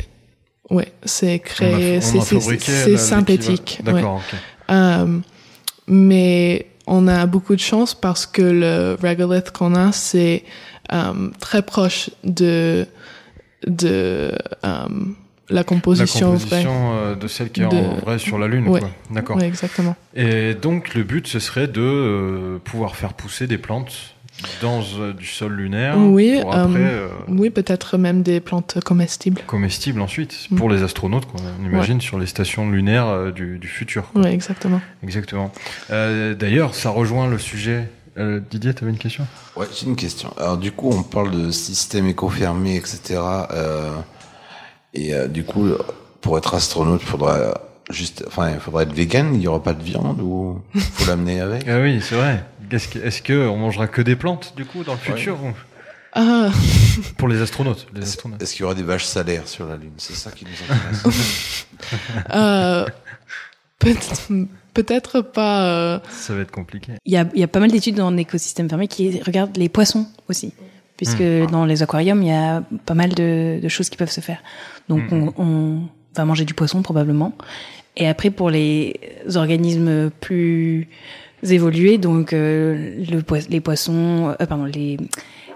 ouais, 0.71 0.93
c'est 1.05 1.39
créé, 1.41 2.01
c'est 2.01 2.91
la- 2.93 2.97
synthétique. 2.99 3.81
ouais. 3.87 4.03
Euh, 4.71 5.19
mais 5.87 6.67
on 6.87 7.07
a 7.09 7.27
beaucoup 7.27 7.55
de 7.55 7.61
chance 7.61 7.95
parce 7.95 8.25
que 8.27 8.43
le 8.43 8.97
regolith 9.03 9.51
qu'on 9.51 9.75
a, 9.75 9.93
c'est 9.93 10.45
euh, 10.93 11.31
très 11.41 11.63
proche 11.63 12.11
de 12.25 12.87
de 13.67 14.33
euh, 14.65 14.89
la 15.49 15.57
La 15.57 15.65
composition, 15.65 16.31
vraie. 16.35 16.65
composition 16.65 17.15
de 17.15 17.29
celle 17.29 17.51
qui 17.51 17.61
est 17.61 17.65
en 17.67 17.95
vrai 17.97 18.19
sur 18.19 18.39
la 18.39 18.49
Lune. 18.49 18.67
Ouais. 18.69 18.81
D'accord. 19.11 19.37
Ouais, 19.37 19.47
exactement. 19.47 19.95
Et 20.15 20.55
donc 20.55 20.95
le 20.95 21.03
but, 21.05 21.27
ce 21.29 21.39
serait 21.39 21.69
de 21.69 22.59
pouvoir 22.65 22.97
faire 22.97 23.13
pousser 23.13 23.47
des 23.47 23.59
plantes 23.59 24.12
dans 24.61 24.83
euh, 24.99 25.13
du 25.13 25.27
sol 25.27 25.53
lunaire 25.53 25.97
Oui, 25.99 26.39
pour 26.41 26.55
après 26.55 26.81
euh, 26.81 27.07
euh, 27.07 27.09
Oui, 27.29 27.51
peut-être 27.51 27.97
même 27.99 28.23
des 28.23 28.41
plantes 28.41 28.79
comestibles. 28.85 29.41
comestibles 29.47 30.01
ensuite 30.01 30.49
Mm. 30.51 30.57
pour 30.57 30.71
les 30.71 30.83
astronautes, 30.83 31.27
quoi, 31.27 31.41
on 31.61 31.65
imagine, 31.67 32.01
sur 32.01 32.19
les 32.19 32.27
stations 32.27 32.69
lunaires 32.71 33.07
euh, 33.07 33.31
du, 33.31 33.59
du 33.59 33.69
futur. 33.69 34.11
quoi. 34.13 34.23
Oui, 34.23 34.29
exactement. 34.29 34.81
Exactement. 35.03 35.53
Euh, 35.91 36.35
D'ailleurs, 36.35 36.75
ça 36.75 36.91
rejoint 36.91 37.29
le 37.29 37.39
sujet. 37.39 37.89
Euh, 38.19 38.41
Didier, 38.51 38.75
tu 38.75 38.85
avais 38.85 38.93
une 38.93 38.99
question? 38.99 39.27
Ouais, 39.57 39.67
j'ai 39.75 39.87
une 39.87 39.97
question. 39.97 40.33
Alors 40.39 40.57
du 40.59 40.73
coup, 40.73 40.91
on 40.93 41.03
parle 41.03 41.31
de 41.31 41.51
système 41.51 42.07
éco-fermé, 42.09 42.77
etc. 42.77 43.21
Euh, 43.53 43.91
et 44.95 45.15
euh, 45.15 45.29
du 45.29 45.45
coup, 45.45 45.69
pour 46.21 46.37
être 46.37 46.55
astronaute, 46.55 47.01
faudra 47.03 47.55
juste, 47.91 48.25
enfin, 48.27 48.51
il 48.51 48.61
faudra 48.61 48.83
être 48.83 48.93
vegan. 48.93 49.35
Il 49.35 49.41
y 49.43 49.49
aura 49.49 49.63
pas 49.63 49.73
de 49.73 49.83
viande 49.83 50.21
ou 50.21 50.61
faut 50.75 51.09
l'amener 51.11 51.41
avec? 51.41 51.65
Ah 51.69 51.81
oui, 51.81 52.01
c'est 52.03 52.15
vrai. 52.17 52.45
Est-ce 52.73 52.89
que, 52.89 52.99
est-ce 52.99 53.23
que 53.23 53.47
on 53.49 53.57
mangera 53.57 53.87
que 53.87 54.03
des 54.03 54.17
plantes 54.17 54.55
du 54.57 54.65
coup 54.65 54.83
dans 54.85 54.93
le 54.93 54.99
futur 54.99 55.43
ou- 55.43 55.53
Ah, 56.15 56.51
Pour 57.17 57.29
les 57.29 57.41
astronautes. 57.41 57.87
Les 57.95 58.01
Est-ce 58.03 58.11
astronautes. 58.11 58.43
est-ce 58.43 58.53
qu'il 58.53 58.63
y 58.63 58.65
aura 58.65 58.75
des 58.75 58.83
vaches 58.83 59.05
salaires 59.07 59.49
sur 59.49 59.67
la 59.67 59.77
Lune? 59.77 59.93
C'est 59.97 60.15
ça 60.15 60.31
qui 60.31 60.45
nous 60.45 60.51
intéresse. 60.75 61.67
euh, 62.35 62.85
peut- 63.79 63.97
peut-être 64.75 65.21
pas. 65.23 65.65
euh, 65.67 65.99
Ça 66.11 66.35
va 66.35 66.43
être 66.43 66.51
compliqué. 66.51 66.93
Il 67.05 67.13
y 67.13 67.17
a, 67.17 67.27
il 67.35 67.41
y 67.41 67.43
a 67.45 67.49
pas 67.49 67.61
mal 67.61 67.71
d'études 67.71 67.99
en 68.01 68.17
écosystème 68.17 68.69
fermé 68.69 68.89
qui 68.89 69.21
regardent 69.23 69.57
les 69.57 69.69
poissons 69.69 70.07
aussi. 70.29 70.53
Puisque 70.99 71.21
Hmm. 71.21 71.47
dans 71.51 71.65
les 71.65 71.83
aquariums, 71.83 72.23
il 72.23 72.29
y 72.29 72.33
a 72.33 72.63
pas 72.87 72.95
mal 72.95 73.15
de, 73.15 73.59
de 73.61 73.69
choses 73.69 73.89
qui 73.89 73.97
peuvent 73.97 74.11
se 74.11 74.21
faire. 74.21 74.43
Donc 74.89 75.11
Hmm. 75.11 75.31
on, 75.37 75.43
on 75.43 75.89
va 76.15 76.25
manger 76.25 76.45
du 76.45 76.55
poisson 76.55 76.83
probablement. 76.83 77.33
Et 77.97 78.07
après, 78.09 78.31
pour 78.31 78.51
les 78.51 78.99
organismes 79.35 80.11
plus 80.11 80.89
évolués, 81.43 81.99
donc 81.99 82.33
euh, 82.33 82.95
le, 83.11 83.23
les 83.49 83.61
poissons, 83.61 84.35
euh, 84.41 84.47
pardon, 84.47 84.65
les, 84.65 84.97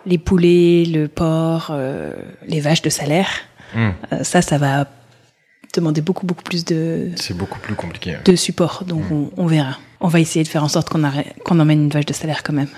les 0.07 0.18
poulets, 0.18 0.85
le 0.87 1.07
porc, 1.09 1.68
euh, 1.70 2.12
les 2.46 2.61
vaches 2.61 2.83
de 2.83 2.90
salaire, 2.90 3.29
Hmm. 3.75 3.90
ça, 4.22 4.42
ça 4.42 4.59
va 4.59 4.87
demander 5.75 6.01
beaucoup, 6.01 6.25
beaucoup 6.25 6.44
plus 6.44 6.64
de, 6.64 7.11
C'est 7.16 7.37
beaucoup 7.37 7.59
plus 7.59 7.75
compliqué. 7.75 8.16
de 8.25 8.37
support. 8.37 8.85
Donc 8.87 9.03
on, 9.11 9.31
on 9.37 9.46
verra. 9.46 9.77
On 10.01 10.07
va 10.09 10.20
essayer 10.20 10.44
de 10.44 10.49
faire 10.49 10.62
en 10.62 10.68
sorte 10.68 10.88
qu'on 10.88 11.03
qu'on 11.44 11.59
emmène 11.59 11.83
une 11.83 11.90
vache 11.90 12.07
de 12.07 12.12
salaire 12.12 12.42
quand 12.44 12.53
même. 12.53 12.68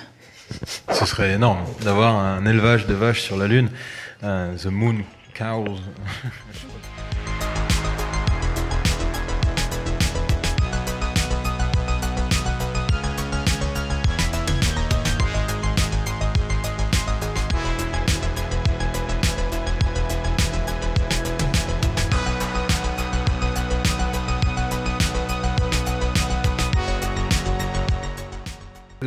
Ce 0.91 1.05
serait 1.05 1.35
énorme 1.35 1.59
d'avoir 1.85 2.17
un 2.17 2.45
élevage 2.47 2.87
de 2.87 2.95
vaches 2.95 3.21
sur 3.21 3.37
la 3.37 3.47
Lune. 3.49 3.69
The 4.23 4.67
Moon 4.67 4.97
Cows. 5.37 5.77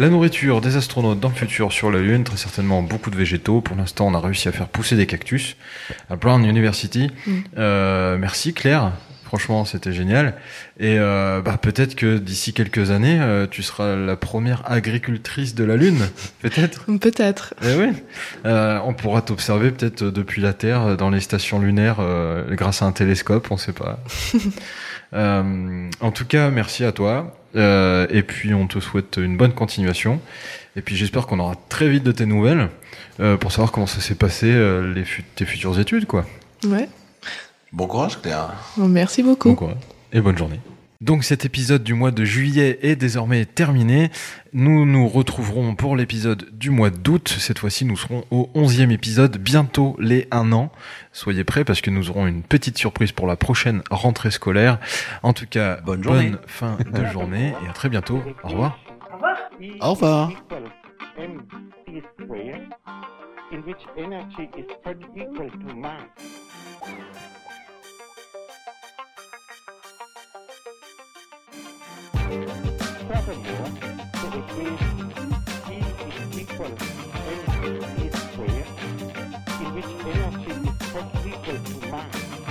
La 0.02 0.10
nourriture 0.10 0.62
des 0.62 0.78
astronautes 0.78 1.20
dans 1.20 1.30
le 1.30 1.36
futur 1.36 1.72
sur 1.72 1.92
la 1.92 2.00
Lune, 2.00 2.24
très 2.24 2.36
certainement 2.36 2.82
beaucoup 2.82 3.12
de 3.12 3.16
végétaux. 3.16 3.62
Pour 3.62 3.76
l'instant, 3.76 4.08
on 4.08 4.16
a 4.16 4.20
réussi 4.20 4.48
à 4.48 4.52
faire 4.52 4.68
pousser 4.68 4.96
des 4.96 5.06
cactus 5.06 5.58
à 6.10 6.16
Brown 6.16 6.44
University. 6.44 7.12
Mm. 7.28 7.32
Euh, 7.60 8.18
merci 8.18 8.56
Claire. 8.56 8.94
Franchement, 9.26 9.64
c'était 9.64 9.94
génial. 9.94 10.34
Et 10.80 10.98
euh, 10.98 11.42
bah, 11.42 11.60
peut-être 11.62 11.94
que 11.94 12.18
d'ici 12.18 12.52
quelques 12.52 12.90
années, 12.90 13.20
euh, 13.22 13.46
tu 13.46 13.62
seras 13.62 13.96
la 13.96 14.16
première 14.16 14.64
agricultrice 14.66 15.54
de 15.54 15.66
la 15.66 15.76
Lune. 15.76 16.10
Peut-être. 16.42 16.86
Peut-être. 17.00 17.54
Eh 17.62 17.76
oui. 17.76 17.94
Euh, 18.48 18.80
on 18.84 18.96
pourra 18.96 19.22
t'observer 19.22 19.70
peut-être 19.70 20.06
depuis 20.06 20.42
la 20.42 20.54
Terre 20.54 20.98
dans 20.98 21.12
les 21.12 21.20
stations 21.20 21.60
lunaires 21.60 21.98
euh, 22.00 22.56
grâce 22.56 22.82
à 22.82 22.86
un 22.86 22.92
télescope, 22.92 23.52
on 23.52 23.58
sait 23.58 23.74
pas. 23.74 24.00
Euh, 25.14 25.90
en 26.00 26.12
tout 26.12 26.24
cas, 26.24 26.50
merci 26.52 26.86
à 26.86 26.94
toi. 26.94 27.36
Euh, 27.56 28.08
et 28.10 28.24
puis, 28.24 28.54
on 28.54 28.68
te 28.68 28.80
souhaite 28.80 29.18
une 29.18 29.38
bonne 29.38 29.54
continuation. 29.54 30.20
Et 30.76 30.82
puis, 30.82 30.96
j'espère 30.96 31.28
qu'on 31.28 31.40
aura 31.40 31.56
très 31.70 31.90
vite 31.90 32.04
de 32.04 32.12
tes 32.12 32.26
nouvelles 32.26 32.70
euh, 33.20 33.36
pour 33.38 33.52
savoir 33.52 33.72
comment 33.72 33.88
ça 33.88 34.00
s'est 34.02 34.16
passé 34.16 34.48
euh, 34.50 34.94
les 34.94 35.04
fut- 35.04 35.24
tes 35.36 35.46
futures 35.46 35.78
études, 35.80 36.06
quoi. 36.06 36.26
Ouais. 36.66 36.88
Bon 37.74 37.88
courage, 37.88 38.22
Claire. 38.22 38.54
Bon, 38.78 38.88
merci 38.88 39.22
beaucoup. 39.24 39.50
Bon 39.50 39.56
courage. 39.56 39.78
Et 40.14 40.22
bonne 40.22 40.38
journée. 40.38 40.60
Donc 41.02 41.24
cet 41.24 41.46
épisode 41.46 41.84
du 41.84 41.96
mois 41.96 42.12
de 42.12 42.24
juillet 42.24 42.78
est 42.84 42.96
désormais 42.96 43.46
terminé. 43.46 44.12
Nous 44.54 44.86
nous 44.86 45.08
retrouverons 45.08 45.74
pour 45.74 45.96
l'épisode 45.96 46.48
du 46.52 46.70
mois 46.70 46.92
d'août. 46.92 47.36
Cette 47.40 47.58
fois-ci, 47.58 47.86
nous 47.86 47.98
serons 47.98 48.24
au 48.30 48.52
11e 48.54 48.92
épisode, 48.92 49.38
bientôt 49.38 49.96
les 50.00 50.28
1 50.30 50.52
an. 50.52 50.72
Soyez 51.12 51.44
prêts 51.44 51.66
parce 51.66 51.82
que 51.82 51.90
nous 51.90 52.12
aurons 52.12 52.28
une 52.28 52.44
petite 52.44 52.78
surprise 52.78 53.12
pour 53.12 53.26
la 53.26 53.36
prochaine 53.36 53.82
rentrée 53.90 54.30
scolaire. 54.30 54.78
En 55.24 55.34
tout 55.34 55.48
cas, 55.48 55.82
Bonne 55.82 56.04
journée. 56.04 56.34
fin 56.46 56.78
de 56.78 57.06
journée 57.08 57.56
et 57.66 57.70
à 57.70 57.74
très 57.74 57.90
bientôt. 57.90 58.22
Au 58.44 58.50
revoir. 58.50 58.80
Au 59.80 59.94
revoir. 59.94 60.32
mc 61.18 62.06
square, 62.22 62.62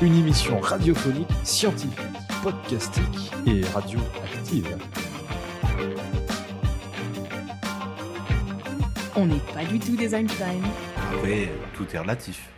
Une 0.03 0.15
émission 0.15 0.61
radiophonique, 0.61 1.29
scientifique, 1.45 1.99
podcastique 2.43 3.31
et 3.47 3.61
radioactive. 3.67 4.77
On 9.17 9.27
n'est 9.27 9.37
pas 9.55 9.65
du 9.65 9.79
tout 9.79 9.97
des 9.97 10.15
Einstein. 10.15 10.63
Après, 11.13 11.51
tout 11.75 11.87
est 11.93 11.99
relatif. 11.99 12.49